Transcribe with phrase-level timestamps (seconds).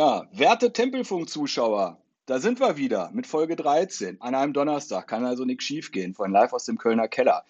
[0.00, 5.06] Ja, werte Tempelfunk-Zuschauer, da sind wir wieder mit Folge 13 an einem Donnerstag.
[5.06, 7.44] Kann also nichts schiefgehen von live aus dem Kölner Keller.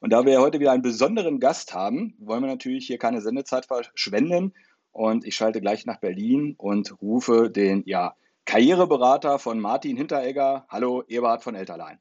[0.00, 3.66] Und da wir heute wieder einen besonderen Gast haben, wollen wir natürlich hier keine Sendezeit
[3.66, 4.52] verschwenden.
[4.90, 10.66] Und ich schalte gleich nach Berlin und rufe den ja, Karriereberater von Martin Hinteregger.
[10.68, 12.00] Hallo, Eberhard von Elterlein.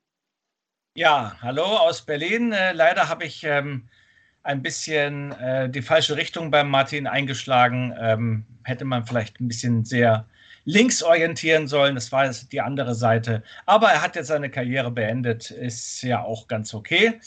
[0.96, 2.52] Ja, hallo aus Berlin.
[2.52, 3.90] Äh, leider habe ich ähm,
[4.44, 7.94] ein bisschen äh, die falsche Richtung beim Martin eingeschlagen.
[8.00, 10.26] Ähm, hätte man vielleicht ein bisschen sehr
[10.66, 11.96] links orientieren sollen.
[11.96, 13.44] Das war jetzt die andere Seite.
[13.66, 15.52] Aber er hat jetzt seine Karriere beendet.
[15.52, 17.20] Ist ja auch ganz okay.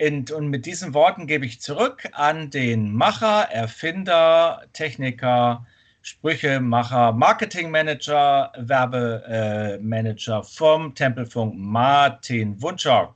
[0.00, 5.66] Und, und mit diesen Worten gebe ich zurück an den Macher, Erfinder, Techniker,
[6.02, 13.14] Sprüchemacher, Marketingmanager, Werbemanager vom Tempelfunk, Martin Wunschok.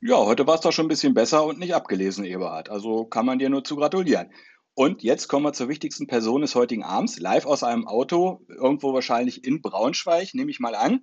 [0.00, 2.70] Ja, heute war es doch schon ein bisschen besser und nicht abgelesen, Eberhard.
[2.70, 4.32] Also kann man dir nur zu gratulieren.
[4.74, 8.94] Und jetzt kommen wir zur wichtigsten Person des heutigen Abends, live aus einem Auto, irgendwo
[8.94, 11.00] wahrscheinlich in Braunschweig, nehme ich mal an.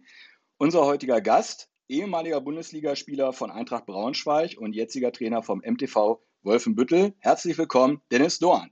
[0.58, 7.14] Unser heutiger Gast, ehemaliger Bundesligaspieler von Eintracht Braunschweig und jetziger Trainer vom MTV Wolfenbüttel.
[7.20, 8.72] Herzlich willkommen, Dennis Dorn.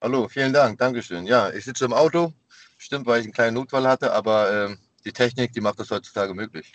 [0.00, 1.26] Hallo, vielen Dank, Dankeschön.
[1.26, 2.32] Ja, ich sitze im Auto,
[2.78, 6.32] bestimmt, weil ich einen kleinen Notfall hatte, aber äh, die Technik, die macht das heutzutage
[6.32, 6.72] möglich.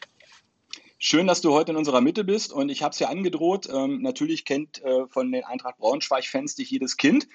[1.04, 3.68] Schön, dass du heute in unserer Mitte bist und ich habe es ja angedroht.
[3.74, 7.28] Ähm, natürlich kennt äh, von den Eintracht Braunschweig-Fans dich jedes Kind.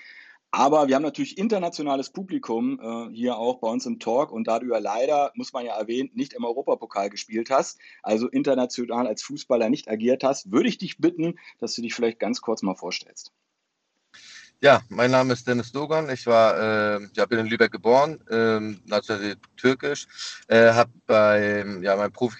[0.52, 4.60] Aber wir haben natürlich internationales Publikum äh, hier auch bei uns im Talk und da
[4.60, 9.24] du ja leider, muss man ja erwähnen, nicht im Europapokal gespielt hast, also international als
[9.24, 12.76] Fußballer nicht agiert hast, würde ich dich bitten, dass du dich vielleicht ganz kurz mal
[12.76, 13.32] vorstellst.
[14.60, 16.08] Ja, mein Name ist Dennis Dogan.
[16.08, 20.06] Ich war, äh, ja, bin in Lübeck geboren, äh, national türkisch,
[20.46, 22.38] äh, habe bei, ja, mein Profi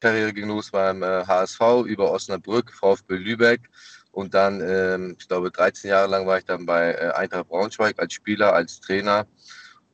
[0.00, 3.70] Karriere ging los beim äh, HSV über Osnabrück, VfB Lübeck
[4.12, 7.98] und dann, ähm, ich glaube, 13 Jahre lang war ich dann bei äh, Eintracht Braunschweig
[7.98, 9.26] als Spieler, als Trainer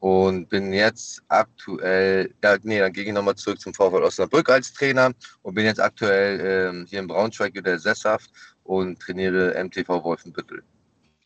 [0.01, 4.73] und bin jetzt aktuell, ja, nee, dann gehe ich nochmal zurück zum VfL Osnabrück als
[4.73, 5.13] Trainer
[5.43, 8.31] und bin jetzt aktuell ähm, hier in Braunschweig wieder sesshaft
[8.65, 10.63] und trainiere MTV Wolfenbüttel.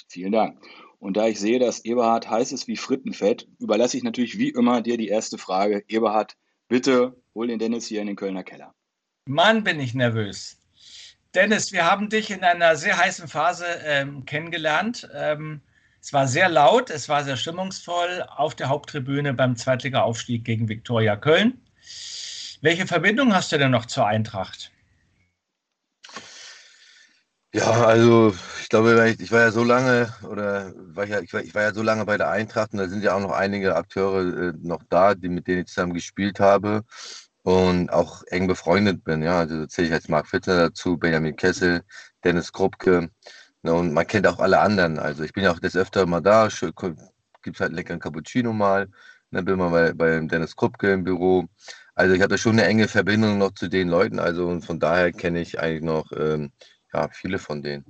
[0.09, 0.59] Vielen Dank.
[0.99, 4.81] Und da ich sehe, dass Eberhard heiß ist wie Frittenfett, überlasse ich natürlich wie immer
[4.81, 5.85] dir die erste Frage.
[5.87, 6.37] Eberhard,
[6.75, 8.75] bitte hol den Dennis hier in den Kölner Keller.
[9.29, 10.59] Mann, bin ich nervös.
[11.33, 15.09] Dennis, wir haben dich in einer sehr heißen Phase ähm, kennengelernt.
[15.15, 15.61] Ähm,
[16.01, 21.15] es war sehr laut, es war sehr stimmungsvoll auf der Haupttribüne beim Zweitliga-Aufstieg gegen Viktoria
[21.15, 21.63] Köln.
[22.61, 24.73] Welche Verbindung hast du denn noch zur Eintracht?
[27.55, 31.41] Ja, also ich glaube, ich war ja so lange oder war ich, ja, ich, war,
[31.41, 33.77] ich war ja so lange bei der Eintracht und da sind ja auch noch einige
[33.77, 36.83] Akteure äh, noch da, die, mit denen ich zusammen gespielt habe
[37.43, 39.23] und auch eng befreundet bin.
[39.23, 41.83] Ja, also zähle ich jetzt Marc Fittner dazu, Benjamin Kessel,
[42.25, 43.11] Dennis Krupke.
[43.63, 44.99] Ne, und man kennt auch alle anderen.
[44.99, 46.49] Also ich bin ja auch des Öfteren mal da,
[47.43, 48.89] gibt halt leckeren Cappuccino mal.
[49.31, 51.47] Dann bin mal bei, bei Dennis Krupke im Büro.
[51.95, 54.19] Also ich habe da schon eine enge Verbindung noch zu den Leuten.
[54.19, 56.51] Also und von daher kenne ich eigentlich noch ähm,
[56.95, 57.85] ja, viele von denen.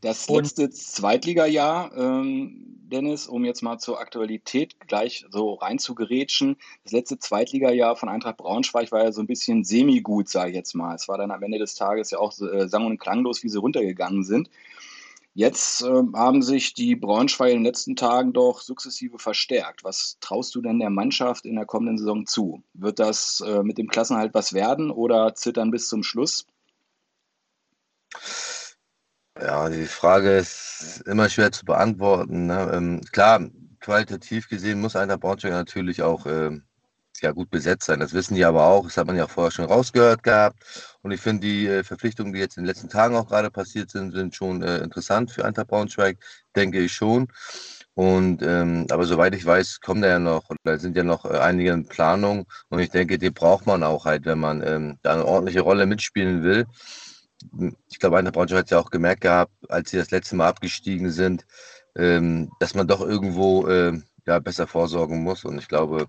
[0.00, 6.56] Das letzte Zweitligajahr, ähm, Dennis, um jetzt mal zur Aktualität gleich so rein zu gerätschen.
[6.84, 10.74] Das letzte Zweitligajahr von Eintracht Braunschweig war ja so ein bisschen semi-gut, sage ich jetzt
[10.74, 10.94] mal.
[10.94, 13.58] Es war dann am Ende des Tages ja auch äh, sang- und klanglos, wie sie
[13.58, 14.48] runtergegangen sind.
[15.34, 19.84] Jetzt äh, haben sich die Braunschweig in den letzten Tagen doch sukzessive verstärkt.
[19.84, 22.62] Was traust du denn der Mannschaft in der kommenden Saison zu?
[22.72, 26.46] Wird das äh, mit dem Klassenhalt was werden oder zittern bis zum Schluss?
[29.40, 32.46] Ja, die Frage ist immer schwer zu beantworten.
[32.46, 32.70] Ne?
[32.74, 33.40] Ähm, klar,
[33.80, 36.58] qualitativ gesehen muss einer Braunschweig natürlich auch äh,
[37.20, 38.00] ja, gut besetzt sein.
[38.00, 38.84] Das wissen die aber auch.
[38.84, 40.96] Das hat man ja vorher schon rausgehört gehabt.
[41.02, 43.90] Und ich finde, die äh, Verpflichtungen, die jetzt in den letzten Tagen auch gerade passiert
[43.90, 46.18] sind, sind schon äh, interessant für Eintracht Braunschweig,
[46.56, 47.28] denke ich schon.
[47.94, 51.38] Und ähm, aber soweit ich weiß, kommen da ja noch, oder sind ja noch äh,
[51.38, 52.46] einige in Planung.
[52.70, 55.86] Und ich denke, die braucht man auch halt, wenn man ähm, da eine ordentliche Rolle
[55.86, 56.66] mitspielen will
[57.88, 60.48] ich glaube, Eintracht Braunschweig hat es ja auch gemerkt gehabt, als sie das letzte Mal
[60.48, 61.46] abgestiegen sind,
[61.96, 65.44] ähm, dass man doch irgendwo äh, ja, besser vorsorgen muss.
[65.44, 66.06] Und ich glaube,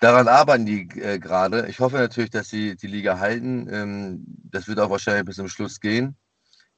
[0.00, 1.66] daran arbeiten die äh, gerade.
[1.68, 3.68] Ich hoffe natürlich, dass sie die Liga halten.
[3.70, 6.16] Ähm, das wird auch wahrscheinlich bis zum Schluss gehen.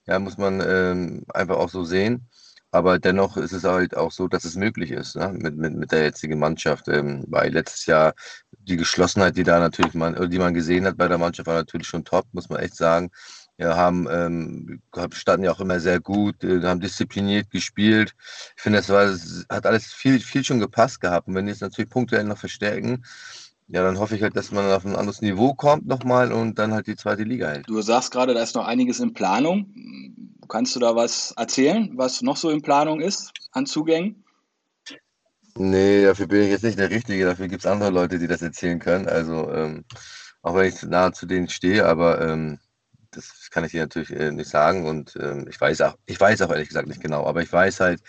[0.07, 2.29] Ja, muss man ähm, einfach auch so sehen.
[2.71, 5.33] Aber dennoch ist es halt auch so, dass es möglich ist ne?
[5.33, 6.89] mit, mit, mit der jetzigen Mannschaft.
[6.89, 8.15] Ähm, weil letztes Jahr
[8.59, 11.87] die Geschlossenheit, die da natürlich man, die man gesehen hat bei der Mannschaft, war natürlich
[11.87, 13.11] schon top, muss man echt sagen
[13.57, 18.15] ja, haben ähm, standen ja auch immer sehr gut, äh, haben diszipliniert gespielt.
[18.57, 19.15] Ich finde, es war,
[19.49, 21.29] hat alles viel, viel schon gepasst gehabt.
[21.29, 23.05] Und wenn die es natürlich punktuell noch verstärken,
[23.69, 26.73] ja, dann hoffe ich halt, dass man auf ein anderes Niveau kommt nochmal und dann
[26.73, 27.69] halt die zweite Liga hält.
[27.69, 29.73] Du sagst gerade, da ist noch einiges in Planung.
[30.49, 34.25] Kannst du da was erzählen, was noch so in Planung ist an Zugängen?
[35.57, 37.25] Nee, dafür bin ich jetzt nicht der Richtige.
[37.25, 39.09] Dafür gibt es andere Leute, die das erzählen können.
[39.09, 39.85] Also, ähm,
[40.43, 42.59] auch wenn ich nahe zu denen stehe, aber ähm,
[43.17, 44.87] das kann ich dir natürlich äh, nicht sagen.
[44.87, 47.81] Und ähm, ich weiß auch, ich weiß auch ehrlich gesagt nicht genau, aber ich weiß
[47.81, 48.03] halt,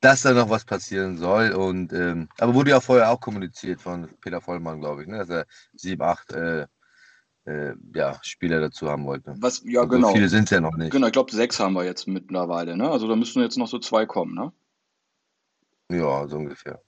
[0.00, 1.52] dass da noch was passieren soll.
[1.52, 5.28] Und ähm, aber wurde ja vorher auch kommuniziert von Peter Vollmann, glaube ich, ne, dass
[5.28, 6.66] er sieben, acht äh,
[7.44, 9.34] äh, ja, Spieler dazu haben wollte.
[9.38, 10.12] Was, ja, also genau.
[10.12, 10.92] Viele sind es ja noch nicht.
[10.92, 12.90] Genau, ich glaube, sechs haben wir jetzt mittlerweile, ne?
[12.90, 14.52] Also da müssten jetzt noch so zwei kommen, ne?
[15.90, 16.80] Ja, so ungefähr.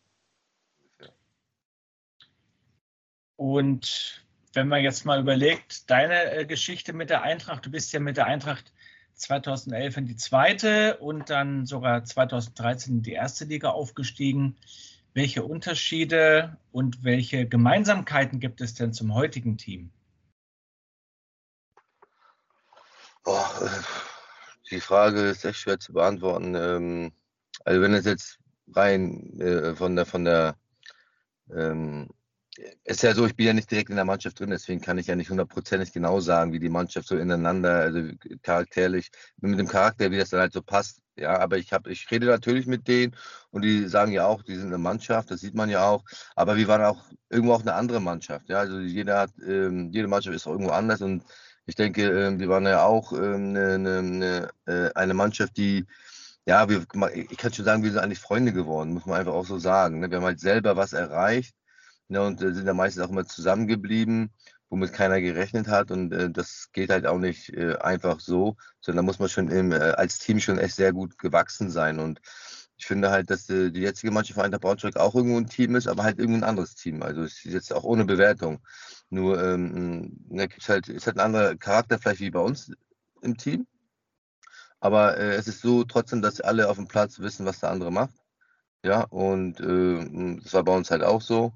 [3.37, 4.24] Und
[4.55, 8.17] wenn man jetzt mal überlegt, deine äh, Geschichte mit der Eintracht, du bist ja mit
[8.17, 8.73] der Eintracht
[9.15, 14.56] 2011 in die zweite und dann sogar 2013 in die erste Liga aufgestiegen.
[15.12, 19.91] Welche Unterschiede und welche Gemeinsamkeiten gibt es denn zum heutigen Team?
[23.23, 23.49] Boah,
[24.71, 26.55] die Frage ist echt schwer zu beantworten.
[26.55, 27.12] Ähm,
[27.65, 28.39] also wenn es jetzt
[28.75, 30.56] rein äh, von der von der
[31.55, 32.11] ähm,
[32.85, 35.06] ist ja so, ich bin ja nicht direkt in der Mannschaft drin, deswegen kann ich
[35.06, 38.01] ja nicht hundertprozentig genau sagen, wie die Mannschaft so ineinander, also
[38.43, 39.11] charakterlich,
[39.41, 41.01] mit dem Charakter, wie das dann halt so passt.
[41.17, 43.15] Ja, aber ich habe, ich rede natürlich mit denen
[43.51, 46.05] und die sagen ja auch, die sind eine Mannschaft, das sieht man ja auch.
[46.35, 48.49] Aber wir waren auch irgendwo auch eine andere Mannschaft.
[48.49, 51.25] Ja, also jeder hat, ähm, jede Mannschaft ist auch irgendwo anders und
[51.67, 55.87] ich denke, ähm, wir waren ja auch ähm, eine, eine, eine, äh, eine Mannschaft, die
[56.47, 56.85] ja, wir,
[57.15, 60.01] ich kann schon sagen, wir sind eigentlich Freunde geworden, muss man einfach auch so sagen.
[60.01, 60.11] Ne?
[60.11, 61.55] Wir haben halt selber was erreicht
[62.09, 64.31] Ne, und äh, sind da meistens auch immer zusammengeblieben,
[64.69, 65.91] womit keiner gerechnet hat.
[65.91, 69.49] Und äh, das geht halt auch nicht äh, einfach so, sondern da muss man schon
[69.49, 71.99] im, äh, als Team schon echt sehr gut gewachsen sein.
[71.99, 72.21] Und
[72.77, 75.77] ich finde halt, dass die, die jetzige Mannschaft von Eintracht Braunschweig auch irgendwo ein Team
[75.77, 77.03] ist, aber halt irgendwo ein anderes Team.
[77.03, 78.61] Also es ist jetzt auch ohne Bewertung.
[79.11, 82.73] Nur ähm, ne, gibt's halt, ist halt ein anderer Charakter vielleicht wie bei uns
[83.23, 83.67] im Team.
[84.81, 87.91] Aber äh, es ist so trotzdem, dass alle auf dem Platz wissen, was der andere
[87.91, 88.15] macht.
[88.85, 91.55] Ja, und äh, das war bei uns halt auch so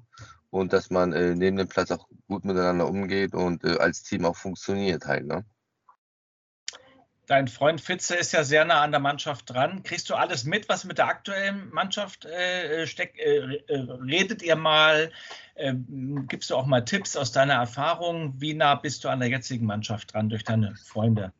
[0.49, 4.25] und dass man äh, neben dem Platz auch gut miteinander umgeht und äh, als Team
[4.25, 5.25] auch funktioniert halt.
[5.25, 5.45] Ne?
[7.29, 9.83] Dein Freund Fitze ist ja sehr nah an der Mannschaft dran.
[9.83, 13.19] Kriegst du alles mit, was mit der aktuellen Mannschaft äh, steckt?
[13.19, 15.11] Äh, äh, redet ihr mal?
[15.55, 18.33] Ähm, gibst du auch mal Tipps aus deiner Erfahrung?
[18.41, 21.31] Wie nah bist du an der jetzigen Mannschaft dran durch deine Freunde?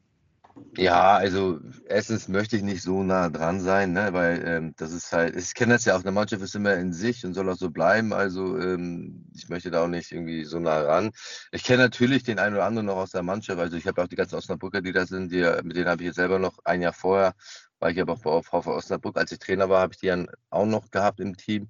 [0.77, 5.11] Ja, also erstens möchte ich nicht so nah dran sein, ne, weil ähm, das ist
[5.11, 7.57] halt, ich kenne das ja auch, eine Mannschaft ist immer in sich und soll auch
[7.57, 8.13] so bleiben.
[8.13, 11.11] Also ähm, ich möchte da auch nicht irgendwie so nah ran.
[11.51, 13.59] Ich kenne natürlich den einen oder anderen noch aus der Mannschaft.
[13.59, 16.07] Also ich habe auch die ganzen Osnabrücker, die da sind, die, mit denen habe ich
[16.07, 17.33] jetzt selber noch ein Jahr vorher,
[17.79, 20.29] war ich aber auch bei VfL Osnabrück, als ich Trainer war, habe ich die dann
[20.49, 21.69] auch noch gehabt im Team.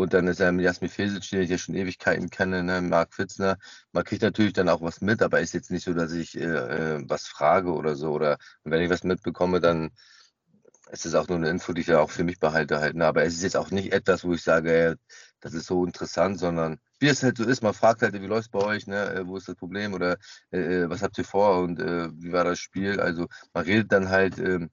[0.00, 3.12] Und dann ist er mit Jasmin Fesic, den ich ja schon Ewigkeiten kenne, ne, Marc
[3.14, 3.58] Fitzner.
[3.92, 6.44] Man kriegt natürlich dann auch was mit, aber ist jetzt nicht so, dass ich äh,
[6.44, 8.12] äh was frage oder so.
[8.12, 9.90] Oder wenn ich was mitbekomme, dann
[10.90, 12.96] ist es auch nur eine Info, die ich ja auch für mich behalte halt.
[12.96, 13.06] Ne?
[13.06, 14.94] Aber es ist jetzt auch nicht etwas, wo ich sage, ey,
[15.40, 18.46] das ist so interessant, sondern wie es halt so ist, man fragt halt, wie läuft
[18.46, 19.14] es bei euch, ne?
[19.14, 20.16] Äh, wo ist das Problem oder
[20.50, 23.00] äh, äh, was habt ihr vor und äh, wie war das Spiel?
[23.00, 24.70] Also man redet dann halt ähm,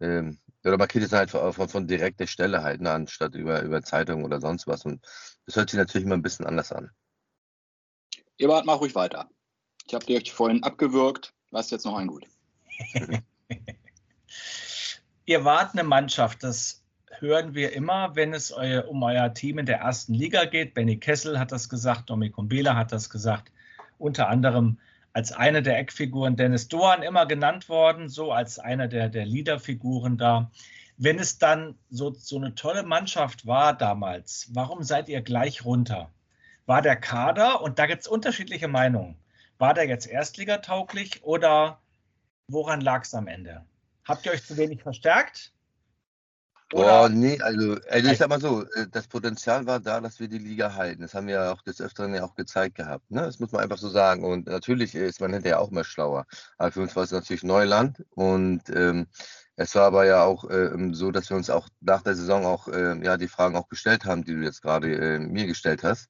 [0.00, 3.62] ähm, oder man kriegt es halt von, von, von direkter Stelle halt, ne, anstatt über,
[3.62, 4.84] über Zeitung oder sonst was.
[4.84, 5.04] Und
[5.46, 6.90] das hört sich natürlich immer ein bisschen anders an.
[8.38, 9.28] Ebert, mach ruhig weiter.
[9.86, 11.34] Ich habe dir vorhin abgewürgt.
[11.50, 12.26] Was jetzt noch ein Gut?
[15.26, 16.82] Ihr wart eine Mannschaft, das
[17.18, 20.74] hören wir immer, wenn es um euer Team in der ersten Liga geht.
[20.74, 23.52] Benny Kessel hat das gesagt, Domi Kumbela hat das gesagt.
[23.98, 24.78] Unter anderem
[25.12, 30.16] als eine der Eckfiguren Dennis Doan immer genannt worden, so als einer der, der Leaderfiguren
[30.18, 30.50] da.
[30.96, 36.10] Wenn es dann so, so eine tolle Mannschaft war damals, warum seid ihr gleich runter?
[36.66, 39.16] War der Kader, und da gibt es unterschiedliche Meinungen,
[39.58, 41.80] war der jetzt erstligatauglich oder
[42.48, 43.64] woran lag es am Ende?
[44.04, 45.52] Habt ihr euch zu wenig verstärkt?
[46.70, 50.28] Boah, nee, also, also ich sag mal so, äh, das Potenzial war da, dass wir
[50.28, 51.02] die Liga halten.
[51.02, 53.10] Das haben wir ja auch des Öfteren ja auch gezeigt gehabt.
[53.10, 53.22] Ne?
[53.22, 54.24] Das muss man einfach so sagen.
[54.24, 56.26] Und natürlich ist man hinterher auch mehr schlauer.
[56.58, 58.04] Aber für uns war es natürlich Neuland.
[58.10, 59.08] Und ähm,
[59.56, 62.68] es war aber ja auch äh, so, dass wir uns auch nach der Saison auch
[62.68, 66.08] äh, ja die Fragen auch gestellt haben, die du jetzt gerade äh, mir gestellt hast.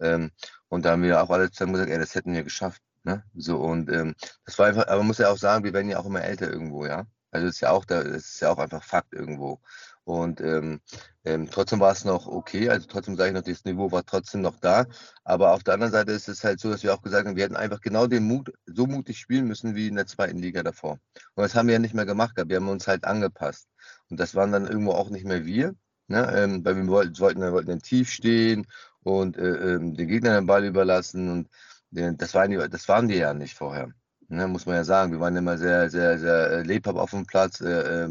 [0.00, 0.32] Ähm,
[0.68, 2.82] und da haben wir auch alle zusammen gesagt, ey, das hätten wir geschafft.
[3.04, 3.24] Ne?
[3.34, 4.14] So und ähm,
[4.44, 6.50] das war einfach, aber man muss ja auch sagen, wir werden ja auch immer älter
[6.50, 7.06] irgendwo, ja.
[7.30, 9.60] Also das ist ja auch, das ist ja auch einfach Fakt irgendwo.
[10.04, 10.80] Und ähm,
[11.24, 14.40] ähm, trotzdem war es noch okay, also trotzdem sage ich noch, das Niveau war trotzdem
[14.40, 14.86] noch da.
[15.24, 17.44] Aber auf der anderen Seite ist es halt so, dass wir auch gesagt haben, wir
[17.44, 20.98] hätten einfach genau den Mut, so mutig spielen müssen wie in der zweiten Liga davor.
[21.34, 23.68] Und das haben wir ja nicht mehr gemacht, wir haben uns halt angepasst.
[24.08, 25.74] Und das waren dann irgendwo auch nicht mehr wir,
[26.08, 26.32] ne?
[26.34, 28.66] ähm, weil wir wollten, wir wollten tief stehen
[29.02, 31.30] und äh, ähm, den Gegner den Ball überlassen.
[31.30, 31.48] Und
[31.98, 33.90] äh, das, waren die, das waren die ja nicht vorher.
[34.32, 37.26] Ne, muss man ja sagen, wir waren immer sehr, sehr, sehr äh, lebhaft auf dem
[37.26, 38.08] Platz, äh,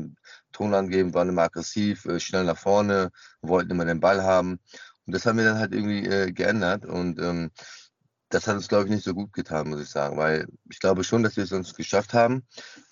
[0.60, 3.12] Ton angeben, waren immer aggressiv, äh, schnell nach vorne,
[3.42, 4.60] wollten immer den Ball haben.
[5.06, 6.86] Und das haben wir dann halt irgendwie äh, geändert.
[6.86, 7.52] Und ähm,
[8.28, 11.06] das hat uns, glaube ich, nicht so gut getan, muss ich sagen, weil ich glaube
[11.06, 12.46] schon, dass wir es uns geschafft haben.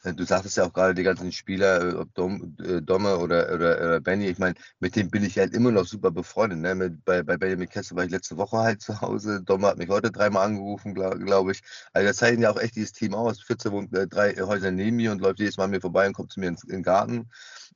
[0.08, 3.54] Äh, du sagtest ja auch gerade die ganzen Spieler, äh, ob Dom, äh, Domme oder,
[3.54, 6.60] oder, oder Benny, ich meine, mit dem bin ich halt immer noch super befreundet.
[6.60, 6.76] Ne?
[6.76, 9.42] Mit, bei, bei Benjamin Kessel war ich letzte Woche halt zu Hause.
[9.44, 11.62] Domme hat mich heute dreimal angerufen, glaube glaub ich.
[11.94, 13.42] Also das zeichnet ja auch echt dieses Team aus.
[13.42, 16.32] Fitze wohnt äh, drei Häuser neben mir und läuft jedes Mal mir vorbei und kommt
[16.32, 17.30] zu mir ins, in den Garten.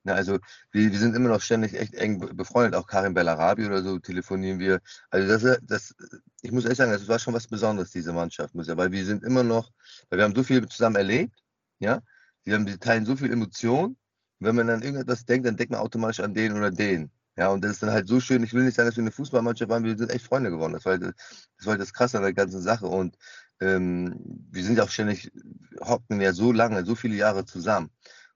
[0.03, 0.39] Ja, also
[0.71, 2.75] wir, wir sind immer noch ständig echt eng befreundet.
[2.75, 4.79] Auch Karim Bellarabi oder so telefonieren wir.
[5.09, 5.95] Also das, das,
[6.41, 9.05] ich muss ehrlich sagen, das war schon was Besonderes, diese Mannschaft, muss ja, weil wir
[9.05, 9.71] sind immer noch,
[10.09, 11.43] weil wir haben so viel zusammen erlebt,
[11.79, 12.01] ja,
[12.45, 13.97] wir teilen so viel Emotionen.
[14.39, 17.11] Wenn man an irgendetwas denkt, dann denkt man automatisch an den oder den.
[17.37, 18.43] Ja, und das ist dann halt so schön.
[18.43, 20.73] Ich will nicht sagen, dass wir eine Fußballmannschaft waren, wir sind echt Freunde geworden.
[20.73, 22.87] Das war halt das, war halt das Krasse an der ganzen Sache.
[22.87, 23.17] Und
[23.61, 24.15] ähm,
[24.51, 25.31] wir sind ja auch ständig,
[25.79, 27.91] hocken ja so lange, so viele Jahre zusammen.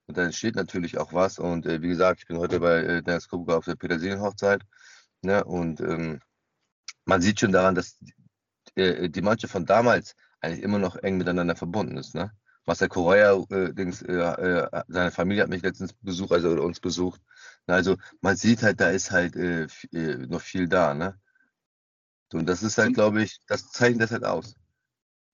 [0.06, 1.38] Und dann entsteht natürlich auch was.
[1.38, 4.62] Und äh, wie gesagt, ich bin heute bei äh, Dennis Kubuka auf der Petersilien-Hochzeit.
[5.22, 5.44] Ne?
[5.44, 6.20] Und ähm,
[7.04, 7.98] man sieht schon daran, dass
[8.76, 12.14] äh, die Mannschaft von damals eigentlich immer noch eng miteinander verbunden ist.
[12.14, 12.30] Ne?
[12.66, 17.20] Marcel Correa, äh, Dings, äh, äh, seine Familie hat mich letztens besucht, also uns besucht.
[17.66, 19.68] Also man sieht halt, da ist halt äh,
[20.28, 20.92] noch viel da.
[20.94, 21.18] Ne?
[22.32, 24.56] Und das ist halt, glaube ich, das zeichnet das halt aus.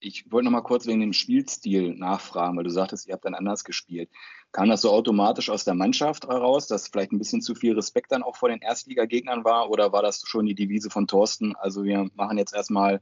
[0.04, 3.36] Ich wollte noch mal kurz wegen dem Spielstil nachfragen, weil du sagtest, ihr habt dann
[3.36, 4.10] anders gespielt.
[4.50, 8.10] Kam das so automatisch aus der Mannschaft heraus, dass vielleicht ein bisschen zu viel Respekt
[8.10, 9.70] dann auch vor den Erstligagegnern war?
[9.70, 11.54] Oder war das schon die Devise von Thorsten?
[11.54, 13.00] Also wir machen jetzt erstmal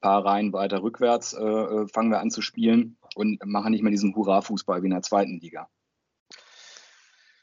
[0.00, 3.90] paar Reihen weiter rückwärts, äh, äh fangen wir an zu spielen und machen nicht mehr
[3.90, 5.68] diesen Hurra-Fußball wie in der zweiten Liga.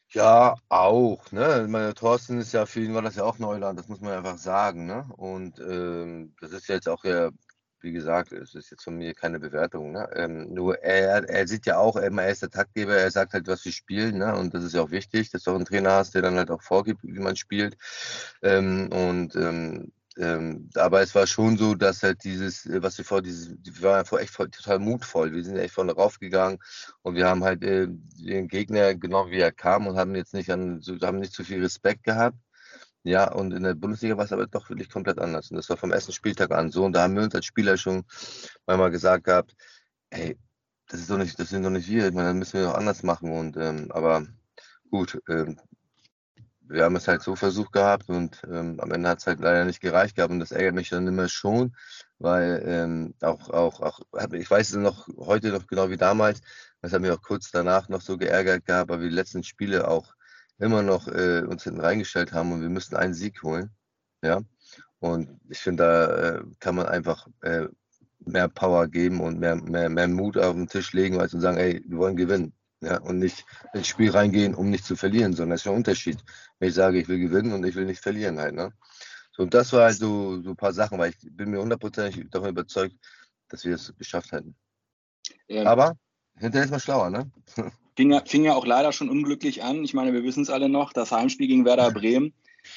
[0.10, 1.32] Ja, auch.
[1.32, 1.68] Ne?
[1.70, 4.38] Meine, Thorsten ist ja für ihn war das ja auch Neuland, das muss man einfach
[4.38, 4.86] sagen.
[4.86, 5.06] Ne?
[5.18, 7.30] Und ähm, das ist jetzt auch ja
[7.82, 9.92] wie gesagt, es ist jetzt von mir keine Bewertung.
[9.92, 10.10] Ne?
[10.14, 13.64] Ähm, nur er, er sieht ja auch, er ist der Taktgeber, er sagt halt, was
[13.66, 14.18] wir spielen.
[14.18, 14.36] Ne?
[14.36, 16.52] Und das ist ja auch wichtig, dass du auch einen Trainer hast, der dann halt
[16.52, 17.78] auch vorgibt, wie man spielt.
[18.42, 19.36] Ähm, und
[20.18, 23.82] ähm, aber es war schon so, dass halt dieses, äh, was wir vor, dieses, wir
[23.82, 25.34] waren vor echt voll, total mutvoll.
[25.34, 26.60] Wir sind echt vorne raufgegangen
[27.04, 30.52] und wir haben halt äh, den Gegner genommen, wie er kam und haben jetzt nicht
[30.52, 32.38] an, haben nicht zu viel Respekt gehabt.
[33.04, 35.50] Ja, und in der Bundesliga war es aber doch wirklich komplett anders.
[35.52, 36.84] Und das war vom ersten Spieltag an so.
[36.84, 38.04] Und da haben wir uns als Spieler schon
[38.66, 39.56] manchmal gesagt gehabt,
[40.12, 40.38] hey,
[40.88, 42.76] das ist doch nicht, das sind doch nicht wir, ich meine, dann müssen wir doch
[42.76, 43.32] anders machen.
[43.32, 44.26] Und ähm, aber
[44.92, 45.60] gut, ähm,
[46.70, 49.66] wir haben es halt so versucht gehabt und ähm, am Ende hat es halt leider
[49.66, 51.76] nicht gereicht gehabt und das ärgert mich dann immer schon,
[52.20, 54.00] weil ähm, auch, auch, auch,
[54.34, 56.42] ich weiß es noch heute noch genau wie damals,
[56.82, 59.88] das hat mich auch kurz danach noch so geärgert gehabt, weil wir die letzten Spiele
[59.88, 60.14] auch
[60.60, 63.72] immer noch äh, uns hinten reingestellt haben und wir müssten einen Sieg holen.
[64.22, 64.42] Ja.
[65.00, 67.68] Und ich finde, da äh, kann man einfach äh,
[68.20, 71.58] mehr Power geben und mehr, mehr, mehr Mut auf den Tisch legen, als zu sagen,
[71.58, 72.54] ey, wir wollen gewinnen.
[72.82, 75.78] Ja, und nicht ins Spiel reingehen, um nicht zu verlieren, sondern das ist ja ein
[75.78, 76.24] Unterschied.
[76.60, 78.54] Wenn ich sage, ich will gewinnen und ich will nicht verlieren halt.
[78.54, 78.72] Ne?
[79.32, 82.30] So, und das war halt so, so ein paar Sachen, weil ich bin mir hundertprozentig
[82.30, 82.96] davon überzeugt,
[83.50, 84.56] dass wir es geschafft hätten.
[85.48, 85.66] Ja.
[85.66, 85.98] Aber
[86.38, 87.32] hinterher ist man schlauer, ne?
[87.96, 89.84] Fing ja, fing ja auch leider schon unglücklich an.
[89.84, 92.32] Ich meine, wir wissen es alle noch, das Heimspiel gegen Werder Bremen.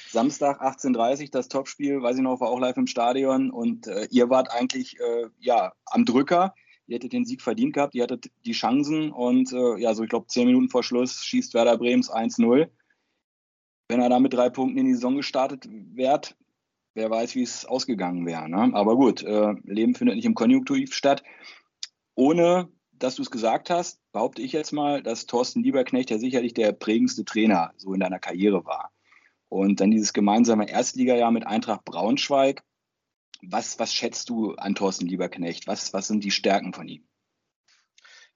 [0.09, 4.09] Samstag 18.30 Uhr, das Topspiel, weiß ich noch, war auch live im Stadion und äh,
[4.11, 6.55] ihr wart eigentlich äh, ja, am Drücker.
[6.91, 10.11] Ihr hättet den Sieg verdient gehabt, ihr hattet die Chancen und äh, ja, so ich
[10.11, 12.69] glaube, zehn Minuten vor Schluss schießt Werder Brems 1-0.
[13.89, 16.21] Wenn er da mit drei Punkten in die Saison gestartet wäre,
[16.95, 18.49] wer weiß, wie es ausgegangen wäre.
[18.49, 18.71] Ne?
[18.75, 21.23] Aber gut, äh, Leben findet nicht im Konjunktiv statt.
[22.17, 26.55] Ohne dass du es gesagt hast, behaupte ich jetzt mal, dass Thorsten Lieberknecht ja sicherlich
[26.55, 28.91] der prägendste Trainer so in deiner Karriere war.
[29.49, 32.65] Und dann dieses gemeinsame Erstligajahr mit Eintracht Braunschweig.
[33.43, 35.67] Was, was schätzt du an Thorsten Lieberknecht?
[35.67, 37.07] Was, was sind die Stärken von ihm?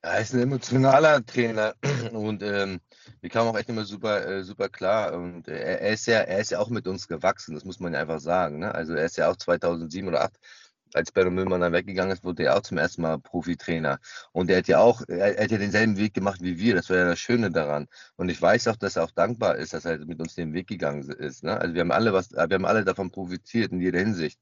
[0.01, 1.75] Er ist ein emotionaler Trainer
[2.13, 2.81] und ähm,
[3.23, 5.15] wir kamen auch echt immer super, äh, super klar.
[5.15, 7.95] Und äh, er, ist ja, er ist ja auch mit uns gewachsen, das muss man
[7.95, 8.59] ja einfach sagen.
[8.59, 8.75] Ne?
[8.75, 10.41] Also er ist ja auch 2007 oder 2008
[10.95, 13.99] als Benno Müllmann dann weggegangen ist, wurde er auch zum ersten Mal Profitrainer.
[14.33, 16.75] Und er hat ja auch, er, er hat ja denselben Weg gemacht wie wir.
[16.75, 17.89] Das war ja das Schöne daran.
[18.17, 20.69] Und ich weiß auch, dass er auch dankbar ist, dass er mit uns den Weg
[20.69, 21.43] gegangen ist.
[21.43, 21.59] Ne?
[21.61, 24.39] Also wir haben alle was, wir haben alle davon profitiert in jeder Hinsicht.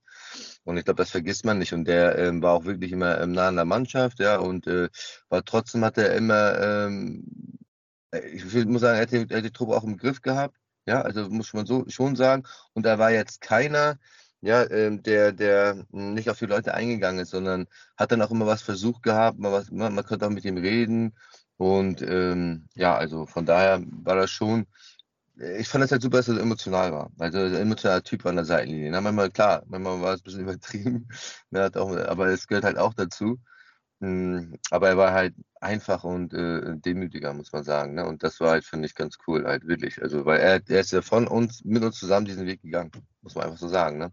[0.65, 1.73] Und ich glaube, das vergisst man nicht.
[1.73, 4.89] Und der ähm, war auch wirklich immer ähm, nah an der Mannschaft, ja, und äh,
[5.29, 7.25] war trotzdem hat er immer, ähm,
[8.33, 10.57] ich muss sagen, er hat, die, er hat die Truppe auch im Griff gehabt.
[10.87, 12.45] Ja, also muss man so schon sagen.
[12.73, 13.99] Und da war jetzt keiner,
[14.41, 18.47] ja, ähm, der, der nicht auf die Leute eingegangen ist, sondern hat dann auch immer
[18.47, 21.15] was versucht gehabt, man, was, man, man konnte auch mit ihm reden.
[21.57, 24.67] Und ähm, ja, also von daher war das schon,
[25.37, 27.11] ich fand es halt super, dass er emotional war.
[27.19, 28.91] Also ein emotionaler Typ an der Seitenlinie.
[28.91, 31.09] Na, manchmal, klar, manchmal war es ein bisschen übertrieben,
[31.51, 33.39] ne, auch, aber es gehört halt auch dazu.
[34.01, 37.95] Mm, aber er war halt einfach und äh, demütiger, muss man sagen.
[37.95, 38.07] Ne?
[38.07, 40.03] Und das war halt, finde ich, ganz cool, halt wirklich.
[40.03, 42.91] Also, weil er, er ist ja von uns, mit uns zusammen diesen Weg gegangen,
[43.23, 43.99] muss man einfach so sagen.
[43.99, 44.13] Ne?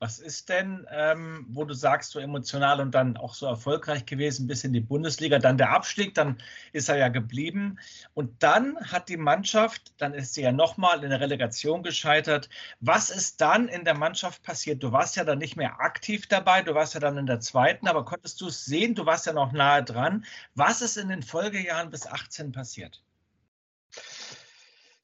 [0.00, 4.46] Was ist denn, ähm, wo du sagst, so emotional und dann auch so erfolgreich gewesen
[4.46, 6.38] bis in die Bundesliga, dann der Abstieg, dann
[6.72, 7.78] ist er ja geblieben.
[8.14, 12.48] Und dann hat die Mannschaft, dann ist sie ja nochmal in der Relegation gescheitert.
[12.80, 14.84] Was ist dann in der Mannschaft passiert?
[14.84, 17.88] Du warst ja dann nicht mehr aktiv dabei, du warst ja dann in der zweiten,
[17.88, 18.94] aber konntest du es sehen?
[18.94, 20.24] Du warst ja noch nahe dran.
[20.54, 23.02] Was ist in den Folgejahren bis 18 passiert?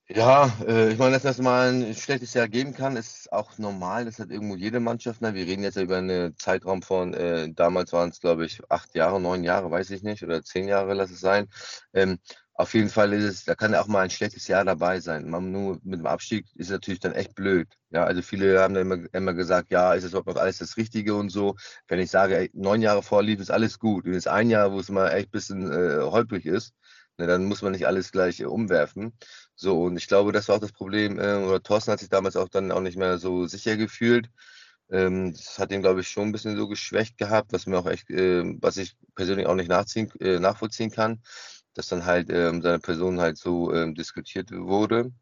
[0.08, 4.04] Ja, äh, ich meine, dass das mal ein schlechtes Jahr geben kann, ist auch normal.
[4.04, 5.22] Das hat irgendwo jede Mannschaft.
[5.22, 5.32] Ne?
[5.34, 8.94] Wir reden jetzt ja über einen Zeitraum von, äh, damals waren es, glaube ich, acht
[8.94, 11.48] Jahre, neun Jahre, weiß ich nicht, oder zehn Jahre, lass es sein.
[11.94, 12.18] Ähm,
[12.52, 15.28] auf jeden Fall ist es, da kann ja auch mal ein schlechtes Jahr dabei sein.
[15.28, 17.66] Man nur mit dem Abstieg ist natürlich dann echt blöd.
[17.90, 20.76] Ja, also viele haben dann immer, immer gesagt, ja, ist es überhaupt noch alles das
[20.76, 21.56] Richtige und so.
[21.88, 24.04] Wenn ich sage, ey, neun Jahre vorlief, ist alles gut.
[24.04, 26.74] Und jetzt ein Jahr, wo es mal echt ein bisschen äh, holprig ist,
[27.16, 29.12] Ne, dann muss man nicht alles gleich äh, umwerfen.
[29.56, 32.36] So, und ich glaube, das war auch das Problem, äh, oder Thorsten hat sich damals
[32.36, 34.28] auch dann auch nicht mehr so sicher gefühlt.
[34.90, 37.86] Ähm, das hat ihn, glaube ich, schon ein bisschen so geschwächt gehabt, was mir auch
[37.86, 41.22] echt, äh, was ich persönlich auch nicht nachziehen, äh, nachvollziehen kann,
[41.74, 45.12] dass dann halt ähm, seine Person halt so ähm, diskutiert wurde.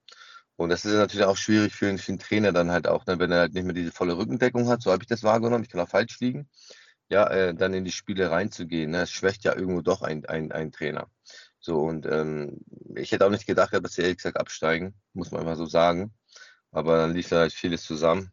[0.56, 3.32] Und das ist natürlich auch schwierig für, für einen Trainer dann halt auch, ne, wenn
[3.32, 5.80] er halt nicht mehr diese volle Rückendeckung hat, so habe ich das wahrgenommen, ich kann
[5.80, 6.48] auch falsch liegen,
[7.10, 8.90] ja, äh, dann in die Spiele reinzugehen.
[8.92, 11.08] Ne, das schwächt ja irgendwo doch ein, ein, ein Trainer.
[11.62, 12.60] So, und ähm,
[12.96, 16.12] ich hätte auch nicht gedacht, dass sie ehrlich gesagt absteigen, muss man einfach so sagen.
[16.72, 18.32] Aber dann lief da halt vieles zusammen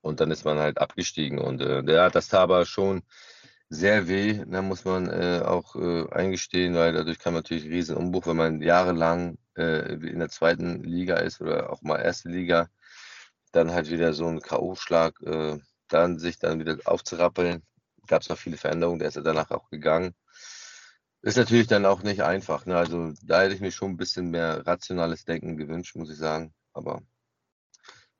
[0.00, 1.38] und dann ist man halt abgestiegen.
[1.38, 3.02] Und äh, ja, das tat aber schon
[3.68, 7.96] sehr weh, da muss man äh, auch äh, eingestehen, weil dadurch kam natürlich ein riesen
[7.96, 12.68] Umbruch, wenn man jahrelang äh, in der zweiten Liga ist oder auch mal erste Liga,
[13.52, 17.62] dann halt wieder so ein K.O.-Schlag, äh, dann sich dann wieder aufzurappeln.
[18.08, 20.14] Gab es noch viele Veränderungen, der ist ja danach auch gegangen.
[21.22, 22.66] Ist natürlich dann auch nicht einfach.
[22.66, 22.76] Ne?
[22.76, 26.52] Also da hätte ich mir schon ein bisschen mehr rationales Denken gewünscht, muss ich sagen.
[26.72, 27.02] Aber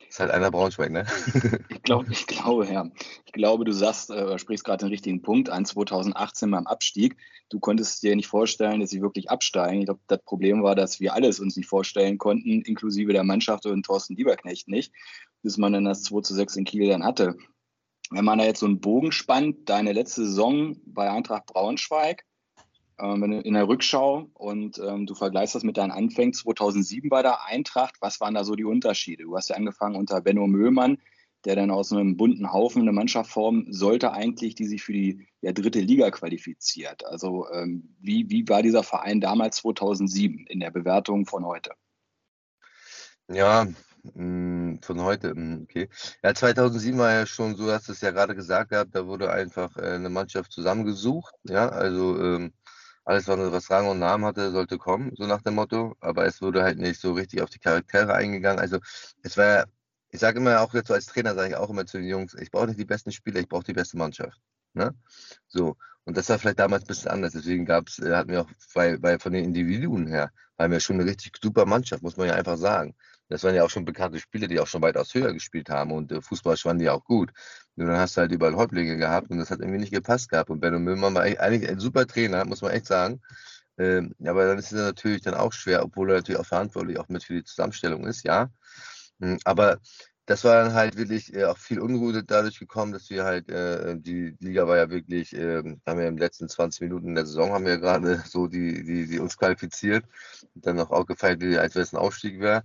[0.09, 1.07] ist halt einer Braunschweig, ne?
[1.71, 2.87] ich glaube, ich glaube, ja.
[3.25, 7.17] Ich glaube, du sagst, äh, sprichst gerade den richtigen Punkt an 2018 beim Abstieg.
[7.49, 9.81] Du konntest dir nicht vorstellen, dass sie wirklich absteigen.
[9.81, 13.67] Ich glaube, das Problem war, dass wir alles uns nicht vorstellen konnten, inklusive der Mannschaft
[13.67, 14.93] und Thorsten Lieberknecht nicht,
[15.43, 17.35] bis man dann das 2 zu 6 in Kiel dann hatte.
[18.11, 22.27] Wenn man da jetzt so einen Bogen spannt, deine letzte Saison bei Eintracht Braunschweig,
[22.99, 27.97] in der Rückschau und ähm, du vergleichst das mit deinen Anfängen 2007 bei der Eintracht.
[28.01, 29.25] Was waren da so die Unterschiede?
[29.25, 30.99] Du hast ja angefangen unter Benno Möhlmann,
[31.45, 35.27] der dann aus einem bunten Haufen eine Mannschaft formen sollte, eigentlich, die sich für die
[35.41, 37.05] ja, dritte Liga qualifiziert.
[37.05, 41.73] Also, ähm, wie, wie war dieser Verein damals 2007 in der Bewertung von heute?
[43.29, 43.67] Ja,
[44.15, 45.89] hm, von heute, hm, okay.
[46.23, 49.31] Ja, 2007 war ja schon so, hast du es ja gerade gesagt gehabt, da wurde
[49.31, 51.35] einfach äh, eine Mannschaft zusammengesucht.
[51.45, 52.53] Ja, also ähm,
[53.05, 55.97] alles, was Rang und Namen hatte, sollte kommen, so nach dem Motto.
[56.01, 58.61] Aber es wurde halt nicht so richtig auf die Charaktere eingegangen.
[58.61, 58.79] Also
[59.23, 59.67] es war,
[60.11, 62.35] ich sage immer auch jetzt so als Trainer, sage ich auch immer zu den Jungs,
[62.35, 64.41] ich brauche nicht die besten Spieler, ich brauche die beste Mannschaft.
[64.75, 64.95] Ne?
[65.49, 65.77] So.
[66.05, 67.33] Und das war vielleicht damals ein bisschen anders.
[67.33, 71.01] Deswegen gab's, äh, hatten wir auch, weil, weil von den Individuen her, waren wir schon
[71.01, 72.95] eine richtig super Mannschaft, muss man ja einfach sagen.
[73.29, 76.13] Das waren ja auch schon bekannte Spieler, die auch schon weitaus höher gespielt haben und
[76.13, 77.33] äh, Fußball waren die auch gut.
[77.77, 80.51] Und dann hast du halt überall Häuptlinge gehabt und das hat irgendwie nicht gepasst gehabt.
[80.51, 83.21] Und Benno Müllmann war eigentlich ein super Trainer, muss man echt sagen.
[83.79, 87.09] Ähm, aber dann ist es natürlich dann auch schwer, obwohl er natürlich auch verantwortlich auch
[87.09, 88.51] mit für die Zusammenstellung ist, ja.
[89.21, 89.79] Hm, aber
[90.27, 93.97] das war dann halt wirklich äh, auch viel Unruhe dadurch gekommen, dass wir halt, äh,
[93.99, 97.53] die Liga war ja wirklich, äh, haben wir in den letzten 20 Minuten der Saison
[97.53, 100.05] haben wir gerade so die, die, die uns qualifiziert
[100.55, 102.63] dann auch aufgefeiert, als wenn es ein Aufstieg wäre.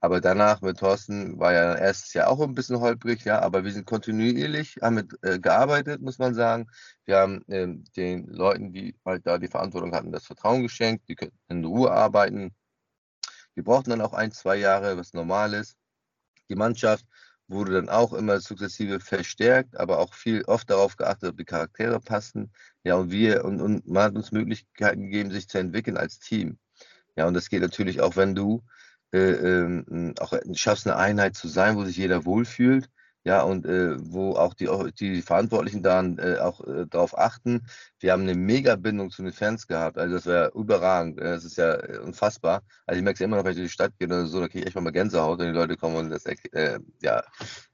[0.00, 3.72] Aber danach mit Thorsten war ja erstes Jahr auch ein bisschen holprig, ja, aber wir
[3.72, 6.70] sind kontinuierlich, haben mit äh, gearbeitet, muss man sagen.
[7.04, 11.16] Wir haben ähm, den Leuten, die halt da die Verantwortung hatten, das Vertrauen geschenkt, die
[11.16, 12.54] können in Ruhe arbeiten.
[13.54, 15.76] Wir brauchten dann auch ein, zwei Jahre, was normal ist.
[16.48, 17.04] Die Mannschaft
[17.48, 22.00] wurde dann auch immer sukzessive verstärkt, aber auch viel oft darauf geachtet, ob die Charaktere
[22.00, 22.52] passen.
[22.84, 26.58] Ja, und wir und, und man hat uns Möglichkeiten gegeben, sich zu entwickeln als Team.
[27.16, 28.62] Ja, und das geht natürlich auch, wenn du
[29.12, 32.88] äh, äh, auch schaffst, eine Einheit zu sein, wo sich jeder wohlfühlt.
[33.22, 34.66] Ja, und äh, wo auch die,
[34.98, 37.66] die Verantwortlichen dann äh, auch äh, darauf achten.
[37.98, 39.98] Wir haben eine Mega-Bindung zu den Fans gehabt.
[39.98, 41.18] Also das wäre überragend.
[41.20, 42.62] Äh, das ist ja äh, unfassbar.
[42.86, 44.48] Also ich merke es immer noch, wenn ich durch die Stadt gehe oder so, da
[44.48, 47.22] kriege ich echt mal Gänsehaut, wenn die Leute kommen und das äh, ja,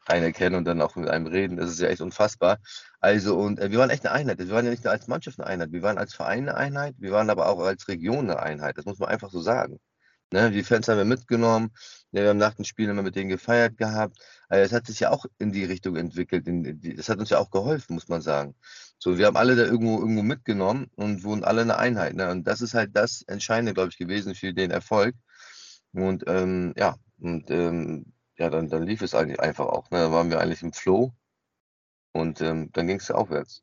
[0.07, 1.57] einen und dann auch mit einem reden.
[1.57, 2.59] Das ist ja echt unfassbar.
[2.99, 4.39] Also, und äh, wir waren echt eine Einheit.
[4.41, 6.97] Wir waren ja nicht nur als Mannschaft eine Einheit, wir waren als Verein eine Einheit,
[6.99, 8.79] wir waren aber auch als Region eine Einheit.
[8.79, 9.79] Das muss man einfach so sagen.
[10.33, 11.71] Ne, die Fans haben wir mitgenommen.
[12.11, 14.19] Ja, wir haben nach dem Spiel immer mit denen gefeiert gehabt.
[14.49, 16.49] Also es hat sich ja auch in die Richtung entwickelt.
[16.99, 18.57] Es hat uns ja auch geholfen, muss man sagen.
[18.99, 22.15] So, wir haben alle da irgendwo, irgendwo mitgenommen und wurden alle eine Einheit.
[22.15, 22.31] Ne?
[22.31, 25.15] Und das ist halt das Entscheidende, glaube ich, gewesen für den Erfolg.
[25.93, 29.91] Und ähm, ja, und ähm, ja, dann, dann lief es eigentlich einfach auch.
[29.91, 29.99] Ne?
[29.99, 31.15] Da waren wir eigentlich im Flow
[32.13, 33.63] und ähm, dann ging es aufwärts.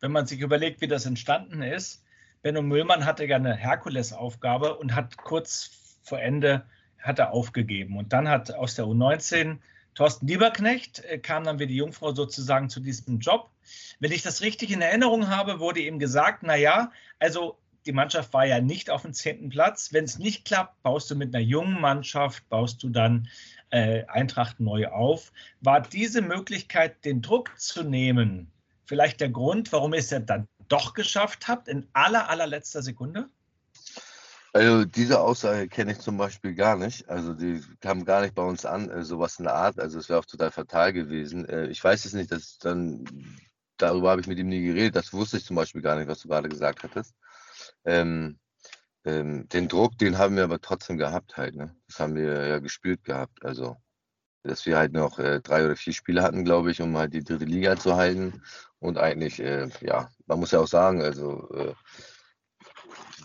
[0.00, 2.03] Wenn man sich überlegt, wie das entstanden ist,
[2.44, 6.66] Benno Müllmann hatte ja eine Herkulesaufgabe und hat kurz vor Ende
[6.98, 7.96] hat er aufgegeben.
[7.96, 9.60] Und dann hat aus der U19
[9.94, 13.48] Thorsten Lieberknecht äh, kam dann wie die Jungfrau sozusagen zu diesem Job.
[13.98, 18.44] Wenn ich das richtig in Erinnerung habe, wurde ihm gesagt, naja, also die Mannschaft war
[18.44, 19.94] ja nicht auf dem zehnten Platz.
[19.94, 23.26] Wenn es nicht klappt, baust du mit einer jungen Mannschaft, baust du dann
[23.70, 25.32] äh, Eintracht neu auf.
[25.62, 28.50] War diese Möglichkeit, den Druck zu nehmen,
[28.84, 33.28] vielleicht der Grund, warum es ja dann doch geschafft habt, in aller, allerletzter Sekunde?
[34.54, 37.08] Also diese Aussage kenne ich zum Beispiel gar nicht.
[37.08, 39.80] Also die kam gar nicht bei uns an, äh, sowas in der Art.
[39.80, 41.44] Also es wäre auch total fatal gewesen.
[41.48, 43.04] Äh, ich weiß es nicht, dass dann,
[43.78, 44.94] darüber habe ich mit ihm nie geredet.
[44.94, 47.16] Das wusste ich zum Beispiel gar nicht, was du gerade gesagt hattest.
[47.84, 48.38] Ähm,
[49.04, 51.56] ähm, den Druck, den haben wir aber trotzdem gehabt halt.
[51.56, 51.74] Ne?
[51.88, 53.44] Das haben wir ja gespielt gehabt.
[53.44, 53.76] Also
[54.44, 57.24] dass wir halt noch äh, drei oder vier Spiele hatten, glaube ich, um halt die
[57.24, 58.42] dritte Liga zu halten.
[58.78, 61.72] Und eigentlich, äh, ja, man muss ja auch sagen, also äh,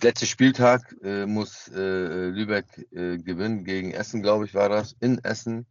[0.02, 4.96] letzte Spieltag äh, muss äh, Lübeck äh, gewinnen gegen Essen, glaube ich, war das.
[5.02, 5.68] In Essen.